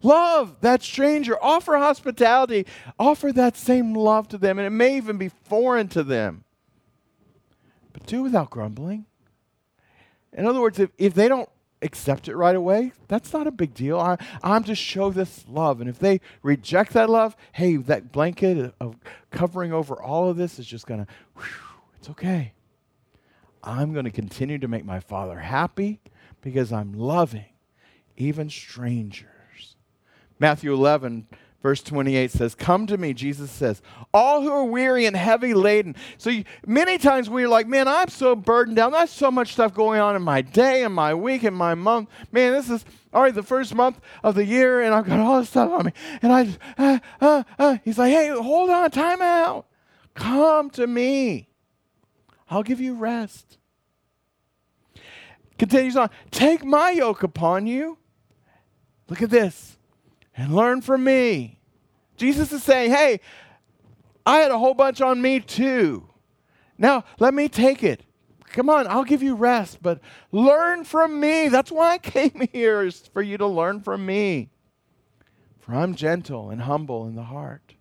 Love 0.00 0.60
that 0.60 0.82
stranger. 0.82 1.36
Offer 1.42 1.78
hospitality. 1.78 2.66
Offer 2.98 3.32
that 3.32 3.56
same 3.56 3.94
love 3.94 4.28
to 4.28 4.38
them, 4.38 4.58
and 4.58 4.66
it 4.66 4.70
may 4.70 4.96
even 4.96 5.16
be 5.16 5.30
foreign 5.30 5.88
to 5.88 6.04
them. 6.04 6.44
But 7.92 8.06
do 8.06 8.22
without 8.22 8.50
grumbling. 8.50 9.06
In 10.32 10.46
other 10.46 10.60
words, 10.60 10.78
if, 10.78 10.90
if 10.98 11.14
they 11.14 11.26
don't 11.26 11.48
accept 11.84 12.28
it 12.28 12.36
right 12.36 12.56
away, 12.56 12.92
that's 13.08 13.32
not 13.32 13.46
a 13.46 13.52
big 13.52 13.74
deal. 13.74 14.00
I, 14.00 14.16
I'm 14.42 14.64
to 14.64 14.74
show 14.74 15.10
this 15.10 15.44
love. 15.48 15.80
And 15.80 15.88
if 15.88 15.98
they 15.98 16.20
reject 16.42 16.92
that 16.94 17.10
love, 17.10 17.36
hey, 17.52 17.76
that 17.76 18.10
blanket 18.10 18.74
of 18.80 18.96
covering 19.30 19.72
over 19.72 20.00
all 20.00 20.28
of 20.28 20.36
this 20.36 20.58
is 20.58 20.66
just 20.66 20.86
going 20.86 21.04
to, 21.04 21.12
it's 21.98 22.10
okay. 22.10 22.52
I'm 23.62 23.92
going 23.92 24.04
to 24.04 24.10
continue 24.10 24.58
to 24.58 24.68
make 24.68 24.84
my 24.84 25.00
Father 25.00 25.38
happy 25.38 26.00
because 26.40 26.72
I'm 26.72 26.92
loving 26.92 27.46
even 28.16 28.50
strangers. 28.50 29.28
Matthew 30.38 30.72
11, 30.72 31.26
Verse 31.64 31.82
28 31.82 32.30
says, 32.30 32.54
Come 32.54 32.86
to 32.88 32.98
me, 32.98 33.14
Jesus 33.14 33.50
says, 33.50 33.80
all 34.12 34.42
who 34.42 34.50
are 34.50 34.66
weary 34.66 35.06
and 35.06 35.16
heavy 35.16 35.54
laden. 35.54 35.96
So 36.18 36.28
you, 36.28 36.44
many 36.66 36.98
times 36.98 37.30
we're 37.30 37.48
like, 37.48 37.66
Man, 37.66 37.88
I'm 37.88 38.08
so 38.08 38.36
burdened 38.36 38.76
down. 38.76 38.92
There's 38.92 39.08
so 39.08 39.30
much 39.30 39.54
stuff 39.54 39.72
going 39.72 39.98
on 39.98 40.14
in 40.14 40.20
my 40.20 40.42
day 40.42 40.84
and 40.84 40.92
my 40.92 41.14
week 41.14 41.42
and 41.42 41.56
my 41.56 41.74
month. 41.74 42.10
Man, 42.30 42.52
this 42.52 42.68
is 42.68 42.84
already 43.14 43.32
the 43.32 43.42
first 43.42 43.74
month 43.74 43.98
of 44.22 44.34
the 44.34 44.44
year, 44.44 44.82
and 44.82 44.94
I've 44.94 45.06
got 45.06 45.18
all 45.20 45.40
this 45.40 45.48
stuff 45.48 45.70
on 45.70 45.86
me. 45.86 45.92
And 46.20 46.34
I, 46.34 46.48
uh, 46.76 46.98
uh, 47.22 47.42
uh. 47.58 47.78
he's 47.82 47.96
like, 47.96 48.12
Hey, 48.12 48.28
hold 48.28 48.68
on, 48.68 48.90
time 48.90 49.22
out. 49.22 49.64
Come 50.12 50.68
to 50.72 50.86
me. 50.86 51.48
I'll 52.50 52.62
give 52.62 52.78
you 52.78 52.92
rest. 52.92 53.56
Continues 55.58 55.96
on, 55.96 56.10
Take 56.30 56.62
my 56.62 56.90
yoke 56.90 57.22
upon 57.22 57.66
you. 57.66 57.96
Look 59.08 59.22
at 59.22 59.30
this 59.30 59.78
and 60.36 60.54
learn 60.54 60.82
from 60.82 61.04
me. 61.04 61.53
Jesus 62.16 62.52
is 62.52 62.62
saying, 62.62 62.90
hey, 62.90 63.20
I 64.26 64.38
had 64.38 64.50
a 64.50 64.58
whole 64.58 64.74
bunch 64.74 65.00
on 65.00 65.20
me 65.20 65.40
too. 65.40 66.08
Now, 66.78 67.04
let 67.18 67.34
me 67.34 67.48
take 67.48 67.82
it. 67.82 68.02
Come 68.54 68.70
on, 68.70 68.86
I'll 68.86 69.04
give 69.04 69.22
you 69.22 69.34
rest, 69.34 69.78
but 69.82 70.00
learn 70.30 70.84
from 70.84 71.18
me. 71.18 71.48
That's 71.48 71.72
why 71.72 71.94
I 71.94 71.98
came 71.98 72.48
here, 72.52 72.82
is 72.82 73.00
for 73.12 73.20
you 73.20 73.36
to 73.38 73.46
learn 73.46 73.80
from 73.80 74.06
me. 74.06 74.50
For 75.58 75.74
I'm 75.74 75.94
gentle 75.94 76.50
and 76.50 76.60
humble 76.60 77.06
in 77.06 77.16
the 77.16 77.24
heart, 77.24 77.74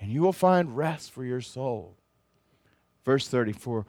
and 0.00 0.10
you 0.10 0.22
will 0.22 0.32
find 0.32 0.76
rest 0.76 1.10
for 1.10 1.24
your 1.24 1.40
soul. 1.40 1.98
Verse 3.04 3.28
34 3.28 3.84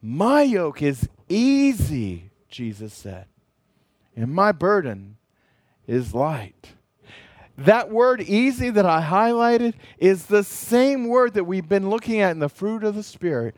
My 0.00 0.42
yoke 0.42 0.82
is 0.82 1.08
easy, 1.28 2.30
Jesus 2.48 2.92
said, 2.94 3.26
and 4.14 4.32
my 4.32 4.52
burden 4.52 5.16
is 5.86 6.14
light. 6.14 6.74
That 7.58 7.90
word 7.90 8.22
easy 8.22 8.70
that 8.70 8.86
I 8.86 9.02
highlighted 9.02 9.74
is 9.98 10.26
the 10.26 10.42
same 10.42 11.08
word 11.08 11.34
that 11.34 11.44
we've 11.44 11.68
been 11.68 11.90
looking 11.90 12.20
at 12.20 12.30
in 12.30 12.38
the 12.38 12.48
fruit 12.48 12.82
of 12.82 12.94
the 12.94 13.02
Spirit 13.02 13.54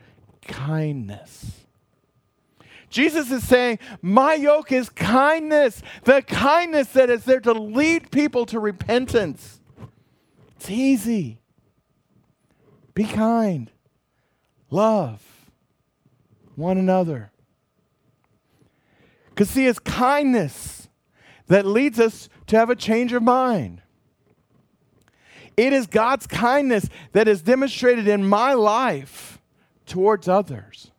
kindness. 0.47 1.65
Jesus 2.89 3.31
is 3.31 3.45
saying, 3.47 3.79
My 4.01 4.35
yoke 4.35 4.71
is 4.71 4.89
kindness, 4.89 5.81
the 6.03 6.21
kindness 6.21 6.89
that 6.89 7.09
is 7.09 7.23
there 7.25 7.39
to 7.41 7.53
lead 7.53 8.11
people 8.11 8.45
to 8.47 8.59
repentance. 8.59 9.59
It's 10.55 10.69
easy. 10.69 11.39
Be 12.93 13.03
kind, 13.03 13.69
love 14.69 15.21
one 16.55 16.77
another. 16.77 17.31
Because, 19.29 19.49
see, 19.49 19.67
it's 19.67 19.79
kindness 19.79 20.87
that 21.47 21.65
leads 21.65 21.99
us 21.99 22.29
to 22.47 22.57
have 22.57 22.69
a 22.69 22.75
change 22.75 23.11
of 23.11 23.21
mind. 23.21 23.81
It 25.57 25.73
is 25.73 25.87
God's 25.87 26.27
kindness 26.27 26.89
that 27.13 27.27
is 27.27 27.41
demonstrated 27.41 28.07
in 28.07 28.27
my 28.27 28.53
life 28.53 29.39
towards 29.85 30.27
others. 30.27 30.91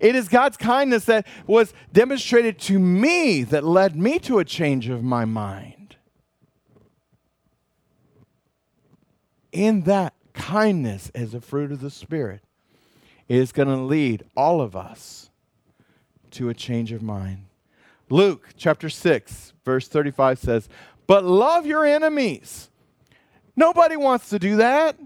It 0.00 0.16
is 0.16 0.28
God's 0.28 0.56
kindness 0.56 1.04
that 1.06 1.26
was 1.46 1.72
demonstrated 1.92 2.58
to 2.60 2.78
me 2.78 3.42
that 3.44 3.64
led 3.64 3.96
me 3.96 4.18
to 4.20 4.38
a 4.38 4.44
change 4.44 4.88
of 4.88 5.02
my 5.02 5.24
mind. 5.24 5.96
In 9.52 9.82
that 9.82 10.14
kindness 10.32 11.10
as 11.14 11.32
a 11.32 11.40
fruit 11.40 11.70
of 11.70 11.80
the 11.80 11.90
Spirit 11.90 12.42
is 13.28 13.52
going 13.52 13.68
to 13.68 13.76
lead 13.76 14.24
all 14.36 14.60
of 14.60 14.74
us 14.74 15.30
to 16.32 16.48
a 16.48 16.54
change 16.54 16.92
of 16.92 17.02
mind. 17.02 17.46
Luke 18.10 18.48
chapter 18.56 18.90
6, 18.90 19.52
verse 19.64 19.88
35 19.88 20.38
says, 20.38 20.68
But 21.06 21.24
love 21.24 21.64
your 21.64 21.86
enemies 21.86 22.68
Nobody 23.56 23.96
wants 23.96 24.28
to 24.30 24.38
do 24.38 24.56
that. 24.56 24.98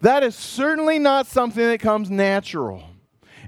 That 0.00 0.22
is 0.22 0.34
certainly 0.34 0.98
not 0.98 1.26
something 1.26 1.64
that 1.64 1.80
comes 1.80 2.10
natural. 2.10 2.82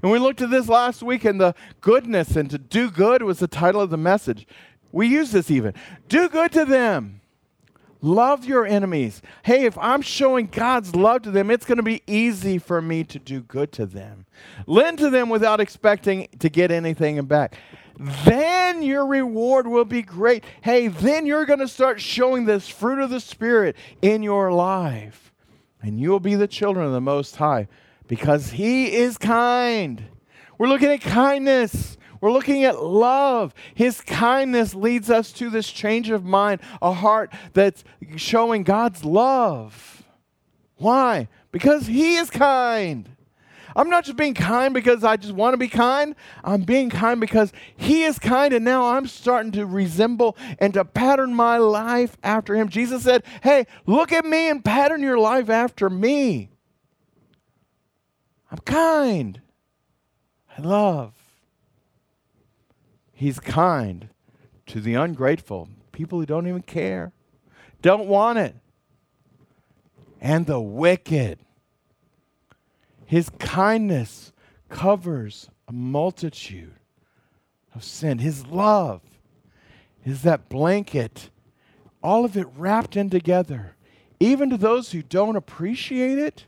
And 0.01 0.11
we 0.11 0.19
looked 0.19 0.41
at 0.41 0.49
this 0.49 0.69
last 0.69 1.03
week, 1.03 1.25
and 1.25 1.39
the 1.39 1.55
goodness 1.81 2.35
and 2.35 2.49
to 2.49 2.57
do 2.57 2.89
good 2.89 3.23
was 3.23 3.39
the 3.39 3.47
title 3.47 3.81
of 3.81 3.89
the 3.89 3.97
message. 3.97 4.47
We 4.91 5.07
use 5.07 5.31
this 5.31 5.51
even. 5.51 5.73
Do 6.07 6.29
good 6.29 6.51
to 6.53 6.63
them. 6.63 7.21
Love 8.01 8.45
your 8.45 8.65
enemies. 8.65 9.21
Hey, 9.43 9.65
if 9.65 9.77
I'm 9.79 10.01
showing 10.01 10.47
God's 10.47 10.95
love 10.95 11.23
to 11.23 11.31
them, 11.31 11.49
it's 11.49 11.65
going 11.65 11.77
to 11.77 11.83
be 11.83 12.03
easy 12.05 12.57
for 12.59 12.81
me 12.81 13.03
to 13.05 13.17
do 13.17 13.41
good 13.41 13.71
to 13.73 13.85
them. 13.85 14.25
Lend 14.67 14.99
to 14.99 15.09
them 15.09 15.27
without 15.27 15.59
expecting 15.59 16.27
to 16.39 16.49
get 16.49 16.71
anything 16.71 17.23
back 17.25 17.57
then 17.97 18.83
your 18.83 19.05
reward 19.05 19.67
will 19.67 19.85
be 19.85 20.01
great. 20.01 20.43
Hey, 20.61 20.87
then 20.87 21.25
you're 21.25 21.45
going 21.45 21.59
to 21.59 21.67
start 21.67 22.01
showing 22.01 22.45
this 22.45 22.67
fruit 22.67 22.99
of 22.99 23.09
the 23.09 23.19
Spirit 23.19 23.75
in 24.01 24.23
your 24.23 24.51
life. 24.51 25.33
And 25.81 25.99
you'll 25.99 26.19
be 26.19 26.35
the 26.35 26.47
children 26.47 26.85
of 26.85 26.91
the 26.91 27.01
Most 27.01 27.35
High 27.37 27.67
because 28.07 28.51
He 28.51 28.93
is 28.93 29.17
kind. 29.17 30.05
We're 30.57 30.67
looking 30.67 30.89
at 30.89 31.01
kindness. 31.01 31.97
We're 32.21 32.31
looking 32.31 32.63
at 32.63 32.83
love. 32.83 33.53
His 33.75 34.01
kindness 34.01 34.73
leads 34.73 35.09
us 35.09 35.31
to 35.33 35.49
this 35.49 35.69
change 35.69 36.09
of 36.09 36.25
mind, 36.25 36.61
a 36.81 36.91
heart 36.91 37.31
that's 37.53 37.83
showing 38.15 38.63
God's 38.63 39.05
love. 39.05 40.03
Why? 40.77 41.27
Because 41.51 41.87
He 41.87 42.15
is 42.15 42.29
kind. 42.29 43.14
I'm 43.75 43.89
not 43.89 44.05
just 44.05 44.17
being 44.17 44.33
kind 44.33 44.73
because 44.73 45.03
I 45.03 45.17
just 45.17 45.33
want 45.33 45.53
to 45.53 45.57
be 45.57 45.67
kind. 45.67 46.15
I'm 46.43 46.61
being 46.61 46.89
kind 46.89 47.19
because 47.19 47.51
He 47.75 48.03
is 48.03 48.17
kind, 48.17 48.53
and 48.53 48.63
now 48.63 48.95
I'm 48.95 49.05
starting 49.07 49.51
to 49.53 49.65
resemble 49.65 50.37
and 50.59 50.73
to 50.75 50.85
pattern 50.85 51.33
my 51.33 51.57
life 51.57 52.17
after 52.23 52.55
Him. 52.55 52.69
Jesus 52.69 53.03
said, 53.03 53.23
Hey, 53.43 53.67
look 53.85 54.11
at 54.11 54.25
me 54.25 54.49
and 54.49 54.63
pattern 54.63 55.01
your 55.01 55.17
life 55.17 55.49
after 55.49 55.89
me. 55.89 56.49
I'm 58.49 58.59
kind. 58.59 59.41
I 60.57 60.61
love. 60.61 61.13
He's 63.11 63.39
kind 63.39 64.09
to 64.67 64.79
the 64.79 64.93
ungrateful, 64.93 65.69
people 65.91 66.19
who 66.19 66.25
don't 66.25 66.47
even 66.47 66.61
care, 66.61 67.11
don't 67.81 68.07
want 68.07 68.39
it, 68.39 68.55
and 70.21 70.45
the 70.45 70.59
wicked. 70.59 71.39
His 73.05 73.29
kindness 73.39 74.33
covers 74.69 75.49
a 75.67 75.71
multitude 75.71 76.73
of 77.73 77.83
sin. 77.83 78.19
His 78.19 78.45
love 78.47 79.01
is 80.03 80.23
that 80.23 80.49
blanket, 80.49 81.29
all 82.01 82.25
of 82.25 82.35
it 82.37 82.47
wrapped 82.55 82.95
in 82.95 83.09
together, 83.09 83.75
even 84.19 84.49
to 84.49 84.57
those 84.57 84.91
who 84.91 85.01
don't 85.01 85.35
appreciate 85.35 86.17
it 86.17 86.45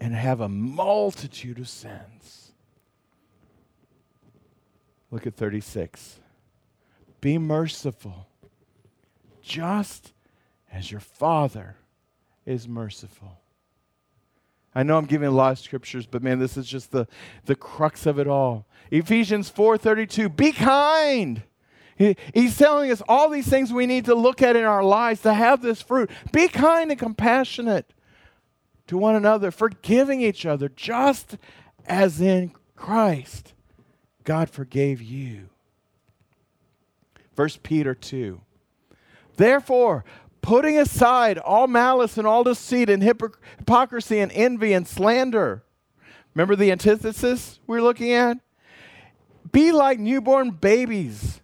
and 0.00 0.14
have 0.14 0.40
a 0.40 0.48
multitude 0.48 1.58
of 1.58 1.68
sins. 1.68 2.52
Look 5.10 5.26
at 5.26 5.34
36. 5.34 6.20
Be 7.20 7.38
merciful, 7.38 8.26
just 9.42 10.12
as 10.70 10.90
your 10.90 11.00
Father 11.00 11.76
is 12.44 12.68
merciful. 12.68 13.40
I 14.76 14.82
know 14.82 14.98
I'm 14.98 15.06
giving 15.06 15.26
a 15.26 15.32
lot 15.32 15.52
of 15.52 15.58
scriptures, 15.58 16.04
but 16.04 16.22
man, 16.22 16.38
this 16.38 16.58
is 16.58 16.66
just 16.66 16.90
the, 16.90 17.08
the 17.46 17.54
crux 17.54 18.04
of 18.04 18.18
it 18.18 18.28
all. 18.28 18.66
Ephesians 18.90 19.50
4:32, 19.50 20.36
be 20.36 20.52
kind. 20.52 21.42
He, 21.96 22.14
he's 22.34 22.58
telling 22.58 22.90
us 22.92 23.00
all 23.08 23.30
these 23.30 23.48
things 23.48 23.72
we 23.72 23.86
need 23.86 24.04
to 24.04 24.14
look 24.14 24.42
at 24.42 24.54
in 24.54 24.64
our 24.64 24.84
lives 24.84 25.22
to 25.22 25.32
have 25.32 25.62
this 25.62 25.80
fruit. 25.80 26.10
Be 26.30 26.46
kind 26.48 26.90
and 26.90 27.00
compassionate 27.00 27.94
to 28.88 28.98
one 28.98 29.14
another, 29.14 29.50
forgiving 29.50 30.20
each 30.20 30.44
other, 30.44 30.68
just 30.68 31.38
as 31.86 32.20
in 32.20 32.52
Christ 32.76 33.54
God 34.24 34.50
forgave 34.50 35.00
you. 35.00 35.48
1 37.34 37.48
Peter 37.62 37.94
2. 37.94 38.42
Therefore, 39.38 40.04
putting 40.46 40.78
aside 40.78 41.38
all 41.38 41.66
malice 41.66 42.16
and 42.16 42.24
all 42.24 42.44
deceit 42.44 42.88
and 42.88 43.02
hypocrisy 43.02 44.20
and 44.20 44.30
envy 44.30 44.72
and 44.72 44.86
slander. 44.86 45.64
Remember 46.34 46.54
the 46.54 46.70
antithesis 46.70 47.58
we're 47.66 47.82
looking 47.82 48.12
at? 48.12 48.38
Be 49.50 49.72
like 49.72 49.98
newborn 49.98 50.52
babies 50.52 51.40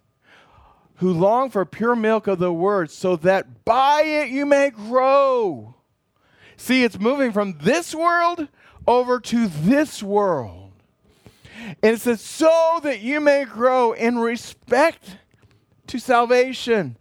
who 0.99 1.13
long 1.13 1.51
for 1.51 1.65
pure 1.65 1.97
milk 1.97 2.29
of 2.29 2.39
the 2.39 2.53
word, 2.53 2.93
so 2.93 3.17
that 3.17 3.65
by 3.65 4.03
it 4.03 4.29
you 4.29 4.47
may 4.47 4.71
grow. 4.71 5.75
See, 6.57 6.85
it's 6.85 7.01
moving 7.01 7.33
from 7.33 7.59
this 7.59 7.93
world 7.93 8.47
over 8.87 9.19
to 9.19 9.49
this 9.49 10.01
world. 10.01 10.71
And 11.83 11.97
it 11.97 12.01
says, 12.01 12.21
so 12.21 12.79
that 12.85 13.01
you 13.01 13.19
may 13.21 13.47
grow 13.47 13.95
in 13.95 14.21
respect 14.21 15.17
to 15.89 15.99
salvation 15.99 16.97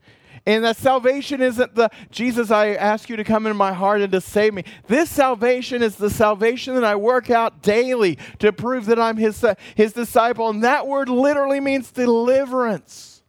and 0.46 0.64
that 0.64 0.78
salvation 0.78 1.42
isn't 1.42 1.76
the 1.76 1.90
Jesus, 2.10 2.50
I 2.50 2.70
ask 2.70 3.10
you 3.10 3.16
to 3.16 3.24
come 3.24 3.46
into 3.46 3.54
my 3.54 3.74
heart 3.74 4.02
and 4.02 4.12
to 4.12 4.22
save 4.22 4.54
me. 4.54 4.64
This 4.88 5.10
salvation 5.10 5.84
is 5.84 5.98
the 5.98 6.10
salvation 6.10 6.74
that 6.76 6.84
I 6.84 6.96
work 6.96 7.30
out 7.30 7.62
daily 7.62 8.18
to 8.40 8.52
prove 8.52 8.88
that 8.88 9.00
I'm 9.00 9.18
his, 9.18 9.44
uh, 9.44 9.56
his 9.76 9.94
disciple. 9.94 10.50
And 10.50 10.64
that 10.64 10.88
word 10.88 11.10
literally 11.10 11.60
means 11.60 11.92
deliverance. 11.92 13.22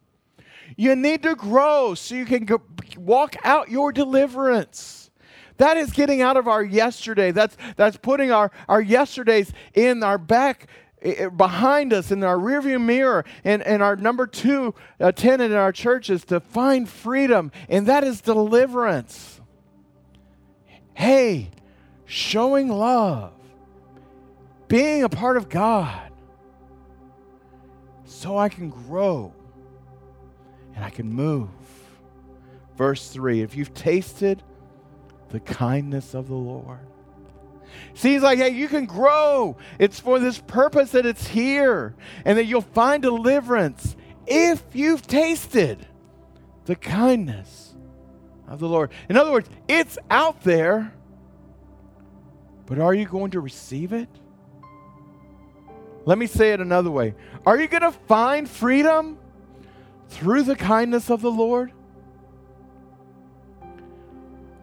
You 0.75 0.95
need 0.95 1.21
to 1.23 1.35
grow 1.35 1.93
so 1.93 2.15
you 2.15 2.25
can 2.25 2.45
go, 2.45 2.61
walk 2.97 3.35
out 3.43 3.69
your 3.69 3.91
deliverance. 3.91 5.11
That 5.57 5.77
is 5.77 5.91
getting 5.91 6.21
out 6.21 6.35
of 6.35 6.47
our 6.47 6.63
yesterday. 6.63 7.31
That's, 7.31 7.55
that's 7.75 7.97
putting 7.97 8.31
our, 8.31 8.51
our 8.67 8.81
yesterdays 8.81 9.53
in 9.75 10.01
our 10.01 10.17
back 10.17 10.67
behind 11.35 11.91
us 11.91 12.11
in 12.11 12.23
our 12.23 12.37
rearview 12.37 12.81
mirror 12.81 13.25
and, 13.43 13.61
and 13.63 13.83
our 13.83 13.95
number 13.95 14.25
two 14.25 14.73
tenet 15.15 15.51
in 15.51 15.57
our 15.57 15.71
church 15.71 16.09
is 16.09 16.23
to 16.25 16.39
find 16.39 16.87
freedom 16.87 17.51
and 17.67 17.87
that 17.87 18.03
is 18.03 18.21
deliverance. 18.21 19.41
Hey 20.93 21.51
showing 22.05 22.69
love 22.69 23.33
being 24.67 25.03
a 25.03 25.09
part 25.09 25.35
of 25.35 25.49
god 25.49 26.11
so 28.05 28.37
i 28.37 28.49
can 28.49 28.69
grow 28.69 29.33
and 30.75 30.83
i 30.83 30.89
can 30.89 31.11
move. 31.11 31.49
Verse 32.77 33.09
3 33.09 33.41
if 33.41 33.55
you've 33.55 33.73
tasted 33.73 34.43
the 35.29 35.39
kindness 35.39 36.13
of 36.13 36.27
the 36.27 36.35
lord 36.35 36.87
See, 37.93 38.13
he's 38.13 38.21
like, 38.21 38.39
hey, 38.39 38.49
you 38.49 38.67
can 38.67 38.85
grow. 38.85 39.57
It's 39.79 39.99
for 39.99 40.19
this 40.19 40.39
purpose 40.39 40.91
that 40.91 41.05
it's 41.05 41.27
here, 41.27 41.95
and 42.25 42.37
that 42.37 42.45
you'll 42.45 42.61
find 42.61 43.01
deliverance 43.01 43.95
if 44.25 44.63
you've 44.73 45.05
tasted 45.05 45.85
the 46.65 46.75
kindness 46.75 47.75
of 48.47 48.59
the 48.59 48.67
Lord. 48.67 48.91
In 49.09 49.17
other 49.17 49.31
words, 49.31 49.49
it's 49.67 49.97
out 50.09 50.43
there, 50.43 50.93
but 52.65 52.79
are 52.79 52.93
you 52.93 53.05
going 53.05 53.31
to 53.31 53.39
receive 53.39 53.93
it? 53.93 54.09
Let 56.05 56.17
me 56.17 56.27
say 56.27 56.51
it 56.51 56.59
another 56.59 56.91
way 56.91 57.15
Are 57.45 57.57
you 57.57 57.67
going 57.67 57.83
to 57.83 57.91
find 57.91 58.49
freedom 58.49 59.17
through 60.09 60.43
the 60.43 60.55
kindness 60.55 61.09
of 61.09 61.21
the 61.21 61.31
Lord? 61.31 61.71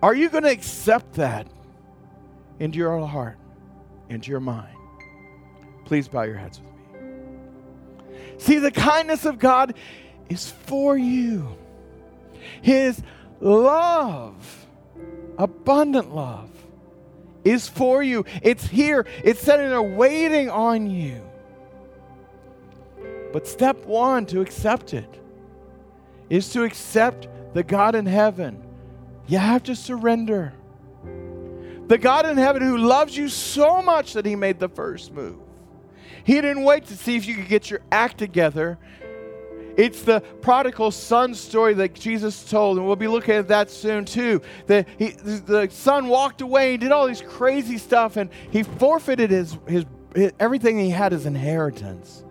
Are 0.03 0.14
you 0.14 0.31
going 0.31 0.44
to 0.44 0.51
accept 0.51 1.14
that? 1.14 1.46
Into 2.61 2.79
your 2.79 3.05
heart, 3.05 3.37
into 4.09 4.31
your 4.31 4.40
mind. 4.40 4.77
Please 5.85 6.07
bow 6.07 6.23
your 6.23 6.37
heads 6.37 6.61
with 6.61 7.03
me. 7.03 7.11
See, 8.38 8.59
the 8.59 8.70
kindness 8.70 9.25
of 9.25 9.38
God 9.38 9.75
is 10.29 10.49
for 10.49 10.96
you. 10.96 11.57
His 12.62 13.03
love, 13.40 14.66
abundant 15.37 16.14
love, 16.14 16.51
is 17.44 17.68
for 17.68 18.03
you. 18.03 18.25
It's 18.42 18.66
here, 18.66 19.07
it's 19.25 19.40
sitting 19.40 19.68
there 19.68 19.83
waiting 19.83 20.49
on 20.49 20.90
you. 20.90 21.23
But 23.33 23.46
step 23.46 23.85
one 23.87 24.27
to 24.27 24.40
accept 24.40 24.92
it 24.94 25.20
is 26.29 26.51
to 26.51 26.64
accept 26.64 27.29
the 27.55 27.62
God 27.62 27.94
in 27.94 28.07
heaven. 28.07 28.62
You 29.27 29.38
have 29.38 29.62
to 29.64 29.75
surrender. 29.75 30.53
The 31.90 31.98
God 31.98 32.24
in 32.24 32.37
heaven 32.37 32.62
who 32.62 32.79
loves 32.79 33.16
you 33.16 33.29
so 33.29 33.83
much 33.83 34.12
that 34.12 34.24
he 34.24 34.37
made 34.37 34.61
the 34.61 34.68
first 34.68 35.12
move. 35.12 35.40
He 36.22 36.35
didn't 36.35 36.62
wait 36.62 36.87
to 36.87 36.96
see 36.96 37.16
if 37.16 37.26
you 37.26 37.35
could 37.35 37.48
get 37.48 37.68
your 37.68 37.81
act 37.90 38.16
together. 38.16 38.79
It's 39.76 40.03
the 40.03 40.20
prodigal 40.40 40.92
son 40.92 41.35
story 41.35 41.74
that 41.74 41.94
Jesus 41.94 42.48
told, 42.48 42.79
and 42.79 42.87
we'll 42.87 42.94
be 42.94 43.09
looking 43.09 43.35
at 43.35 43.48
that 43.48 43.72
soon 43.72 44.05
too. 44.05 44.40
That 44.68 44.87
he, 45.00 45.09
the 45.09 45.66
son 45.72 46.07
walked 46.07 46.42
away, 46.42 46.70
he 46.70 46.76
did 46.76 46.92
all 46.92 47.09
these 47.09 47.22
crazy 47.22 47.76
stuff, 47.76 48.16
and 48.16 48.31
he 48.53 48.62
forfeited 48.62 49.33
his, 49.33 49.59
his, 49.66 49.85
his 50.14 50.31
everything 50.38 50.79
he 50.79 50.90
had 50.90 51.12
as 51.12 51.26
inheritance. 51.26 52.22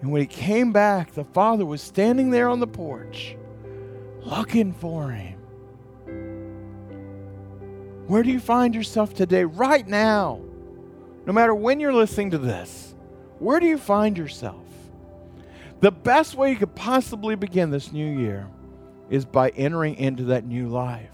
And 0.00 0.10
when 0.10 0.22
he 0.22 0.26
came 0.26 0.72
back, 0.72 1.12
the 1.12 1.24
father 1.24 1.66
was 1.66 1.82
standing 1.82 2.30
there 2.30 2.48
on 2.48 2.60
the 2.60 2.66
porch, 2.66 3.36
looking 4.22 4.72
for 4.72 5.10
him. 5.10 5.35
Where 8.06 8.22
do 8.22 8.30
you 8.30 8.40
find 8.40 8.74
yourself 8.74 9.14
today, 9.14 9.44
right 9.44 9.86
now? 9.86 10.40
No 11.26 11.32
matter 11.32 11.54
when 11.54 11.80
you're 11.80 11.92
listening 11.92 12.30
to 12.30 12.38
this, 12.38 12.94
where 13.40 13.58
do 13.58 13.66
you 13.66 13.78
find 13.78 14.16
yourself? 14.16 14.62
The 15.80 15.90
best 15.90 16.36
way 16.36 16.50
you 16.50 16.56
could 16.56 16.74
possibly 16.74 17.34
begin 17.34 17.70
this 17.70 17.92
new 17.92 18.06
year 18.18 18.48
is 19.10 19.24
by 19.24 19.50
entering 19.50 19.96
into 19.96 20.24
that 20.24 20.44
new 20.44 20.68
life. 20.68 21.10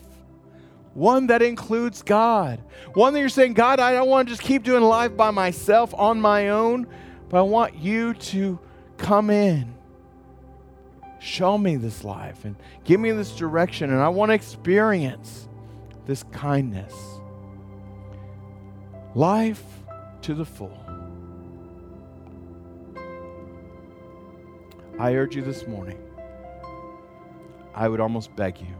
One 0.95 1.29
that 1.29 1.41
includes 1.41 2.03
God. 2.03 2.61
One 2.93 3.15
that 3.15 3.21
you're 3.21 3.31
saying, 3.31 3.55
God, 3.55 3.81
I 3.81 3.95
don't 3.95 4.09
want 4.09 4.29
to 4.29 4.35
just 4.35 4.47
keep 4.47 4.63
doing 4.63 4.83
life 4.83 5.17
by 5.17 5.31
myself 5.31 5.95
on 5.95 6.21
my 6.21 6.51
own, 6.51 6.87
but 7.31 7.39
I 7.39 7.43
want 7.43 7.75
you 7.77 8.13
to 8.15 8.59
come 8.99 9.31
in. 9.31 9.75
Show 11.19 11.57
me 11.57 11.77
this 11.77 12.05
life 12.05 12.45
and 12.45 12.57
give 12.85 13.01
me 13.01 13.13
this 13.13 13.35
direction, 13.35 13.91
and 13.91 14.01
I 14.01 14.09
want 14.09 14.29
to 14.31 14.35
experience 14.35 15.49
this 16.07 16.25
kindness. 16.33 16.95
Life 19.15 19.63
to 20.23 20.35
the 20.35 20.45
full. 20.45 20.79
I 24.99 25.15
urge 25.15 25.35
you 25.35 25.43
this 25.43 25.67
morning, 25.67 25.99
I 27.75 27.89
would 27.89 28.01
almost 28.01 28.35
beg 28.37 28.61
you 28.61 28.75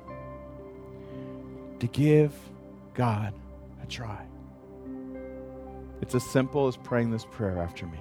to 1.81 1.87
give 1.89 2.33
God 2.95 3.35
a 3.83 3.87
try. 3.87 4.25
It's 6.01 6.15
as 6.15 6.25
simple 6.25 6.69
as 6.69 6.77
praying 6.77 7.11
this 7.11 7.25
prayer 7.25 7.59
after 7.59 7.87
me. 7.87 7.99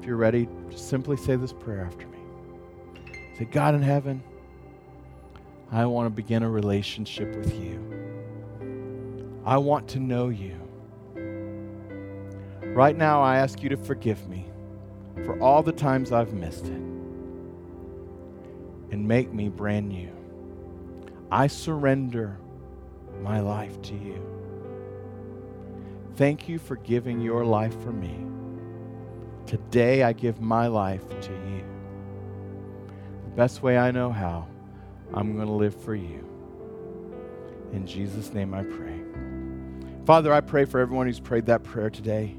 If 0.00 0.06
you're 0.06 0.16
ready, 0.16 0.48
just 0.70 0.88
simply 0.88 1.16
say 1.16 1.36
this 1.36 1.52
prayer 1.52 1.84
after 1.84 2.06
me. 2.08 2.18
Say, 3.38 3.44
God 3.44 3.74
in 3.74 3.82
heaven, 3.82 4.22
I 5.70 5.86
want 5.86 6.06
to 6.06 6.10
begin 6.10 6.42
a 6.42 6.50
relationship 6.50 7.36
with 7.36 7.54
you. 7.54 8.01
I 9.44 9.58
want 9.58 9.88
to 9.88 9.98
know 9.98 10.28
you. 10.28 10.56
Right 12.74 12.96
now, 12.96 13.22
I 13.22 13.38
ask 13.38 13.62
you 13.62 13.68
to 13.70 13.76
forgive 13.76 14.28
me 14.28 14.46
for 15.24 15.40
all 15.40 15.62
the 15.62 15.72
times 15.72 16.12
I've 16.12 16.32
missed 16.32 16.66
it 16.66 16.82
and 18.92 19.06
make 19.06 19.32
me 19.32 19.48
brand 19.48 19.88
new. 19.88 20.10
I 21.30 21.48
surrender 21.48 22.38
my 23.22 23.40
life 23.40 23.80
to 23.82 23.94
you. 23.94 24.20
Thank 26.16 26.48
you 26.48 26.58
for 26.58 26.76
giving 26.76 27.20
your 27.20 27.44
life 27.44 27.78
for 27.82 27.92
me. 27.92 28.26
Today, 29.46 30.02
I 30.02 30.12
give 30.12 30.40
my 30.40 30.66
life 30.66 31.08
to 31.22 31.32
you. 31.32 31.64
The 33.24 33.36
best 33.36 33.62
way 33.62 33.76
I 33.76 33.90
know 33.90 34.12
how, 34.12 34.46
I'm 35.12 35.34
going 35.34 35.46
to 35.46 35.52
live 35.52 35.74
for 35.74 35.94
you. 35.94 36.28
In 37.72 37.86
Jesus' 37.86 38.32
name 38.32 38.54
I 38.54 38.62
pray. 38.62 38.91
Father, 40.04 40.32
I 40.32 40.40
pray 40.40 40.64
for 40.64 40.80
everyone 40.80 41.06
who's 41.06 41.20
prayed 41.20 41.46
that 41.46 41.62
prayer 41.62 41.88
today, 41.88 42.34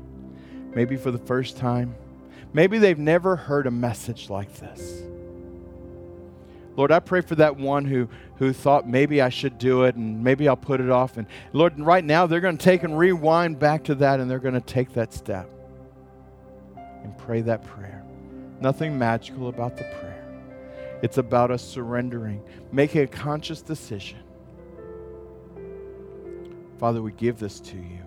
maybe 0.73 0.97
for 0.97 1.11
the 1.11 1.17
first 1.17 1.55
time. 1.55 1.95
Maybe 2.51 2.77
they've 2.77 2.99
never 2.99 3.37
heard 3.37 3.67
a 3.67 3.71
message 3.71 4.29
like 4.29 4.53
this. 4.55 5.01
Lord, 6.75 6.91
I 6.91 6.99
pray 6.99 7.21
for 7.21 7.35
that 7.35 7.55
one 7.55 7.85
who, 7.85 8.09
who 8.37 8.51
thought 8.51 8.87
maybe 8.87 9.21
I 9.21 9.29
should 9.29 9.57
do 9.59 9.83
it 9.83 9.95
and 9.95 10.23
maybe 10.23 10.47
I'll 10.47 10.57
put 10.57 10.81
it 10.81 10.89
off. 10.89 11.17
And 11.17 11.27
Lord, 11.53 11.79
right 11.79 12.03
now 12.03 12.25
they're 12.25 12.41
going 12.41 12.57
to 12.57 12.63
take 12.63 12.83
and 12.83 12.97
rewind 12.97 13.59
back 13.59 13.85
to 13.85 13.95
that 13.95 14.19
and 14.19 14.29
they're 14.29 14.39
going 14.39 14.55
to 14.55 14.61
take 14.61 14.93
that 14.93 15.13
step 15.13 15.49
and 16.75 17.17
pray 17.17 17.41
that 17.41 17.63
prayer. 17.63 18.03
Nothing 18.59 18.97
magical 18.97 19.47
about 19.47 19.77
the 19.77 19.83
prayer. 19.83 20.25
It's 21.01 21.17
about 21.17 21.51
us 21.51 21.61
surrendering, 21.61 22.43
making 22.71 23.01
a 23.01 23.07
conscious 23.07 23.61
decision 23.61 24.22
Father, 26.83 27.01
we 27.01 27.13
give 27.13 27.39
this 27.39 27.61
to 27.61 27.77
you. 27.77 28.01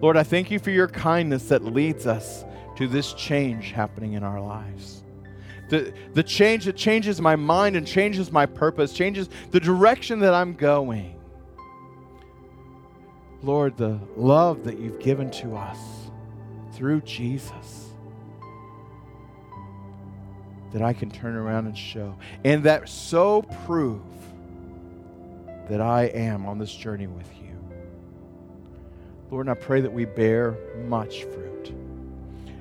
Lord, 0.00 0.16
I 0.16 0.22
thank 0.22 0.48
you 0.52 0.60
for 0.60 0.70
your 0.70 0.86
kindness 0.86 1.48
that 1.48 1.64
leads 1.64 2.06
us 2.06 2.44
to 2.76 2.86
this 2.86 3.12
change 3.14 3.72
happening 3.72 4.12
in 4.12 4.22
our 4.22 4.40
lives. 4.40 5.02
The, 5.68 5.92
the 6.14 6.22
change 6.22 6.66
that 6.66 6.76
changes 6.76 7.20
my 7.20 7.34
mind 7.34 7.74
and 7.74 7.84
changes 7.84 8.30
my 8.30 8.46
purpose, 8.46 8.92
changes 8.92 9.28
the 9.50 9.58
direction 9.58 10.20
that 10.20 10.34
I'm 10.34 10.54
going. 10.54 11.18
Lord, 13.42 13.76
the 13.76 13.98
love 14.14 14.62
that 14.62 14.78
you've 14.78 15.00
given 15.00 15.28
to 15.32 15.56
us 15.56 15.80
through 16.74 17.00
Jesus 17.00 17.88
that 20.72 20.82
I 20.82 20.92
can 20.92 21.10
turn 21.10 21.34
around 21.34 21.66
and 21.66 21.76
show. 21.76 22.14
And 22.44 22.62
that 22.62 22.88
so 22.88 23.42
prove 23.66 24.00
that 25.68 25.80
I 25.80 26.04
am 26.04 26.46
on 26.46 26.60
this 26.60 26.72
journey 26.72 27.08
with 27.08 27.28
you. 27.42 27.47
Lord, 29.30 29.46
and 29.46 29.50
I 29.50 29.60
pray 29.60 29.80
that 29.80 29.92
we 29.92 30.04
bear 30.04 30.56
much 30.86 31.24
fruit. 31.24 31.72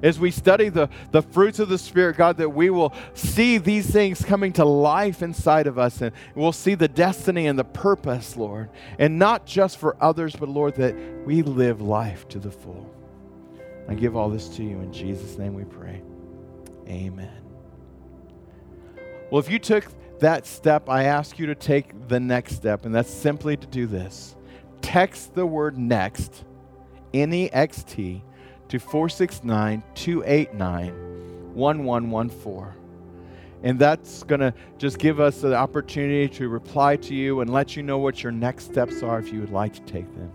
As 0.04 0.20
we 0.20 0.30
study 0.30 0.70
the, 0.70 0.90
the 1.12 1.24
fruits 1.24 1.60
of 1.60 1.70
the 1.70 1.78
Spirit, 1.78 2.18
God, 2.18 2.38
that 2.38 2.50
we 2.50 2.70
will 2.70 2.94
see 3.16 3.58
these 3.58 3.90
things 3.90 4.24
coming 4.24 4.54
to 4.54 4.66
life 4.66 5.24
inside 5.24 5.66
of 5.66 5.80
us 5.80 6.02
and 6.02 6.12
we'll 6.36 6.52
see 6.52 6.76
the 6.76 6.88
destiny 6.88 7.48
and 7.48 7.58
the 7.58 7.64
purpose, 7.64 8.38
Lord. 8.38 8.70
And 9.00 9.18
not 9.18 9.48
just 9.48 9.78
for 9.78 9.98
others, 10.00 10.36
but 10.36 10.50
Lord, 10.50 10.76
that 10.76 10.96
we 11.26 11.42
live 11.42 11.82
life 11.82 12.28
to 12.30 12.40
the 12.40 12.52
full. 12.52 12.94
I 13.90 13.96
give 13.96 14.16
all 14.16 14.30
this 14.30 14.50
to 14.50 14.64
you 14.64 14.82
in 14.82 14.94
Jesus' 14.94 15.38
name 15.40 15.56
we 15.56 15.64
pray. 15.64 16.04
Amen. 16.88 17.42
Well, 19.32 19.40
if 19.40 19.50
you 19.50 19.58
took 19.58 19.86
that 20.20 20.46
step, 20.46 20.90
I 20.90 21.06
ask 21.06 21.40
you 21.40 21.48
to 21.48 21.56
take 21.56 22.08
the 22.08 22.20
next 22.20 22.56
step, 22.56 22.86
and 22.86 22.94
that's 22.94 23.12
simply 23.12 23.58
to 23.58 23.68
do 23.68 23.88
this 23.88 24.36
text 24.82 25.36
the 25.36 25.46
word 25.46 25.78
next, 25.78 26.46
N 27.14 27.34
E 27.34 27.50
X 27.52 27.84
T, 27.84 28.24
to 28.70 28.80
469 28.80 29.84
289 29.96 31.54
1114. 31.54 32.74
And 33.64 33.80
that's 33.80 34.24
going 34.24 34.40
to 34.40 34.54
just 34.78 35.00
give 35.00 35.20
us 35.20 35.42
the 35.42 35.56
opportunity 35.56 36.28
to 36.36 36.48
reply 36.48 36.96
to 36.98 37.16
you 37.16 37.42
and 37.42 37.52
let 37.52 37.76
you 37.76 37.84
know 37.84 37.98
what 37.98 38.22
your 38.22 38.32
next 38.32 38.66
steps 38.66 39.02
are 39.02 39.20
if 39.20 39.34
you 39.34 39.40
would 39.40 39.52
like 39.52 39.74
to 39.74 39.82
take 39.82 40.06
them. 40.16 40.32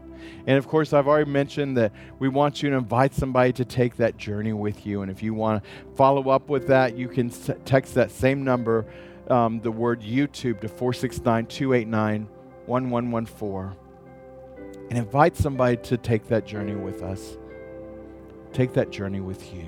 And 0.47 0.59
of 0.59 0.69
course, 0.69 0.93
I've 0.93 1.07
already 1.07 1.31
mentioned 1.31 1.77
that 1.77 1.93
we 2.19 2.29
want 2.29 2.63
you 2.63 2.71
to 2.71 2.77
invite 2.77 3.15
somebody 3.15 3.53
to 3.55 3.65
take 3.65 3.97
that 3.97 4.17
journey 4.17 4.53
with 4.53 4.87
you. 4.87 5.03
And 5.03 5.11
if 5.11 5.23
you 5.23 5.35
want 5.35 5.63
to 5.63 5.71
follow 5.95 6.31
up 6.31 6.49
with 6.49 6.67
that, 6.69 6.97
you 6.97 7.09
can 7.09 7.31
text 7.65 7.95
that 7.95 8.11
same 8.11 8.45
number, 8.45 8.87
um, 9.29 9.61
the 9.61 9.71
word 9.71 10.01
YouTube, 10.01 10.61
to 10.61 10.69
469 10.69 11.47
289 11.47 12.29
1114. 12.67 13.82
And 14.93 14.99
invite 14.99 15.39
somebody 15.39 15.79
to 15.85 15.97
take 15.97 16.29
that 16.29 16.45
journey 16.45 16.75
with 16.75 17.03
us. 17.03 17.39
Take 18.53 18.75
that 18.75 18.91
journey 18.91 19.23
with 19.23 19.55
you. 19.55 19.67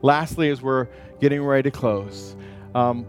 Lastly, 0.00 0.48
as 0.48 0.62
we're 0.62 0.88
getting 1.20 1.44
ready 1.44 1.64
to 1.64 1.70
close, 1.70 2.34
um, 2.74 3.04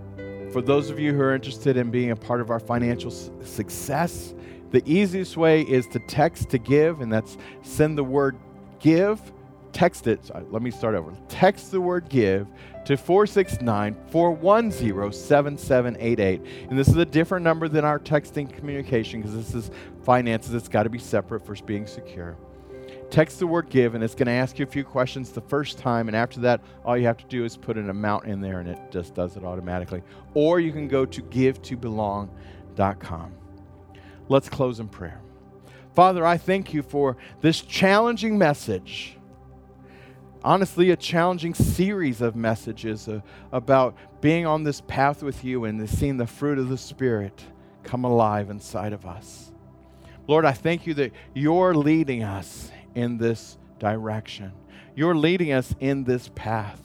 for 0.52 0.62
those 0.62 0.90
of 0.90 1.00
you 1.00 1.14
who 1.14 1.22
are 1.22 1.34
interested 1.34 1.78
in 1.78 1.92
being 1.92 2.12
a 2.12 2.16
part 2.18 2.42
of 2.42 2.50
our 2.50 2.60
financial 2.60 3.10
success, 3.10 4.36
the 4.72 4.84
easiest 4.86 5.38
way 5.38 5.62
is 5.62 5.88
to 5.94 6.00
text 6.10 6.50
to 6.50 6.58
give, 6.58 7.00
and 7.00 7.10
that's 7.10 7.38
send 7.62 7.98
the 7.98 8.04
word 8.04 8.36
give, 8.82 9.32
text 9.78 10.08
it. 10.08 10.26
Sorry, 10.26 10.44
let 10.50 10.64
me 10.64 10.72
start 10.72 10.96
over. 10.96 11.14
Text 11.30 11.72
the 11.72 11.80
word 11.80 12.10
give 12.10 12.48
to 12.86 12.98
469 12.98 13.96
410 14.10 15.14
7788. 15.14 16.42
And 16.70 16.80
this 16.80 16.88
is 16.88 16.96
a 16.96 17.06
different 17.06 17.44
number 17.44 17.68
than 17.68 17.86
our 17.86 18.00
texting 18.00 18.52
communication 18.52 19.22
because 19.22 19.36
this 19.36 19.54
is 19.54 19.70
finances. 20.04 20.56
It's 20.56 20.68
got 20.68 20.82
to 20.84 20.90
be 20.90 20.98
separate 20.98 21.46
for 21.46 21.54
being 21.64 21.86
secure. 21.86 22.36
Text 23.12 23.38
the 23.38 23.46
word 23.46 23.70
give, 23.70 23.94
and 23.94 24.04
it's 24.04 24.16
going 24.16 24.26
to 24.26 24.32
ask 24.32 24.58
you 24.58 24.66
a 24.66 24.68
few 24.68 24.84
questions 24.84 25.30
the 25.30 25.42
first 25.42 25.78
time. 25.78 26.08
And 26.08 26.18
after 26.18 26.40
that, 26.40 26.60
all 26.84 26.98
you 26.98 27.06
have 27.06 27.18
to 27.18 27.28
do 27.28 27.46
is 27.46 27.56
put 27.56 27.78
an 27.78 27.92
amount 27.92 28.26
in 28.26 28.42
there, 28.42 28.60
and 28.60 28.68
it 28.68 28.80
just 28.90 29.14
does 29.14 29.38
it 29.38 29.44
automatically. 29.44 30.02
Or 30.34 30.60
you 30.60 30.72
can 30.72 30.88
go 30.88 31.06
to 31.06 31.22
givetobelong.com. 31.22 33.32
Let's 34.28 34.50
close 34.50 34.80
in 34.80 34.88
prayer. 34.88 35.22
Father, 35.94 36.26
I 36.26 36.38
thank 36.38 36.74
you 36.74 36.82
for 36.82 37.16
this 37.42 37.62
challenging 37.62 38.40
message. 38.40 39.17
Honestly, 40.44 40.92
a 40.92 40.96
challenging 40.96 41.54
series 41.54 42.22
of 42.22 42.36
messages 42.36 43.08
uh, 43.08 43.22
about 43.52 43.96
being 44.22 44.46
on 44.46 44.64
this 44.64 44.82
path 44.82 45.24
with 45.24 45.44
you 45.44 45.66
and 45.66 45.90
seeing 45.90 46.18
the 46.18 46.28
fruit 46.28 46.58
of 46.60 46.70
the 46.70 46.78
Spirit 46.78 47.44
come 47.84 48.04
alive 48.04 48.50
inside 48.50 48.94
of 48.94 49.06
us. 49.06 49.52
Lord, 50.28 50.46
I 50.46 50.52
thank 50.52 50.86
you 50.86 50.94
that 50.96 51.12
you're 51.34 51.74
leading 51.74 52.24
us 52.24 52.72
in 52.96 53.18
this 53.18 53.58
direction. 53.80 54.52
You're 54.96 55.16
leading 55.16 55.54
us 55.54 55.74
in 55.80 56.04
this 56.04 56.30
path. 56.36 56.82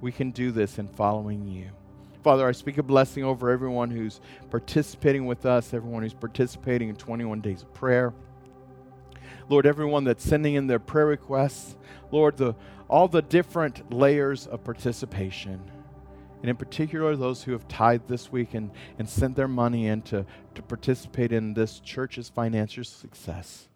We 0.00 0.10
can 0.10 0.30
do 0.30 0.50
this 0.50 0.78
in 0.78 0.88
following 0.88 1.46
you. 1.46 1.68
Father, 2.22 2.46
I 2.46 2.52
speak 2.52 2.78
a 2.78 2.82
blessing 2.82 3.24
over 3.24 3.50
everyone 3.50 3.90
who's 3.90 4.20
participating 4.50 5.26
with 5.26 5.44
us, 5.44 5.74
everyone 5.74 6.02
who's 6.02 6.14
participating 6.14 6.88
in 6.88 6.96
21 6.96 7.40
days 7.40 7.62
of 7.62 7.74
prayer. 7.74 8.14
Lord, 9.48 9.66
everyone 9.66 10.04
that's 10.04 10.24
sending 10.24 10.54
in 10.54 10.66
their 10.66 10.78
prayer 10.78 11.06
requests, 11.06 11.76
Lord, 12.10 12.36
the, 12.36 12.54
all 12.88 13.08
the 13.08 13.22
different 13.22 13.92
layers 13.92 14.46
of 14.46 14.64
participation, 14.64 15.60
and 16.40 16.50
in 16.50 16.56
particular 16.56 17.16
those 17.16 17.42
who 17.42 17.52
have 17.52 17.68
tithed 17.68 18.08
this 18.08 18.32
week 18.32 18.54
and, 18.54 18.70
and 18.98 19.08
sent 19.08 19.36
their 19.36 19.48
money 19.48 19.86
in 19.86 20.02
to, 20.02 20.26
to 20.54 20.62
participate 20.62 21.32
in 21.32 21.54
this 21.54 21.80
church's 21.80 22.28
financial 22.28 22.84
success. 22.84 23.68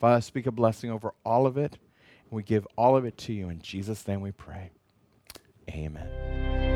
Father, 0.00 0.16
I 0.16 0.20
speak 0.20 0.46
a 0.46 0.52
blessing 0.52 0.90
over 0.90 1.14
all 1.24 1.46
of 1.46 1.56
it, 1.56 1.78
and 2.24 2.32
we 2.32 2.42
give 2.42 2.66
all 2.76 2.96
of 2.96 3.04
it 3.04 3.16
to 3.18 3.32
you. 3.32 3.48
In 3.48 3.60
Jesus' 3.60 4.06
name 4.08 4.20
we 4.20 4.32
pray. 4.32 4.70
Amen. 5.70 6.73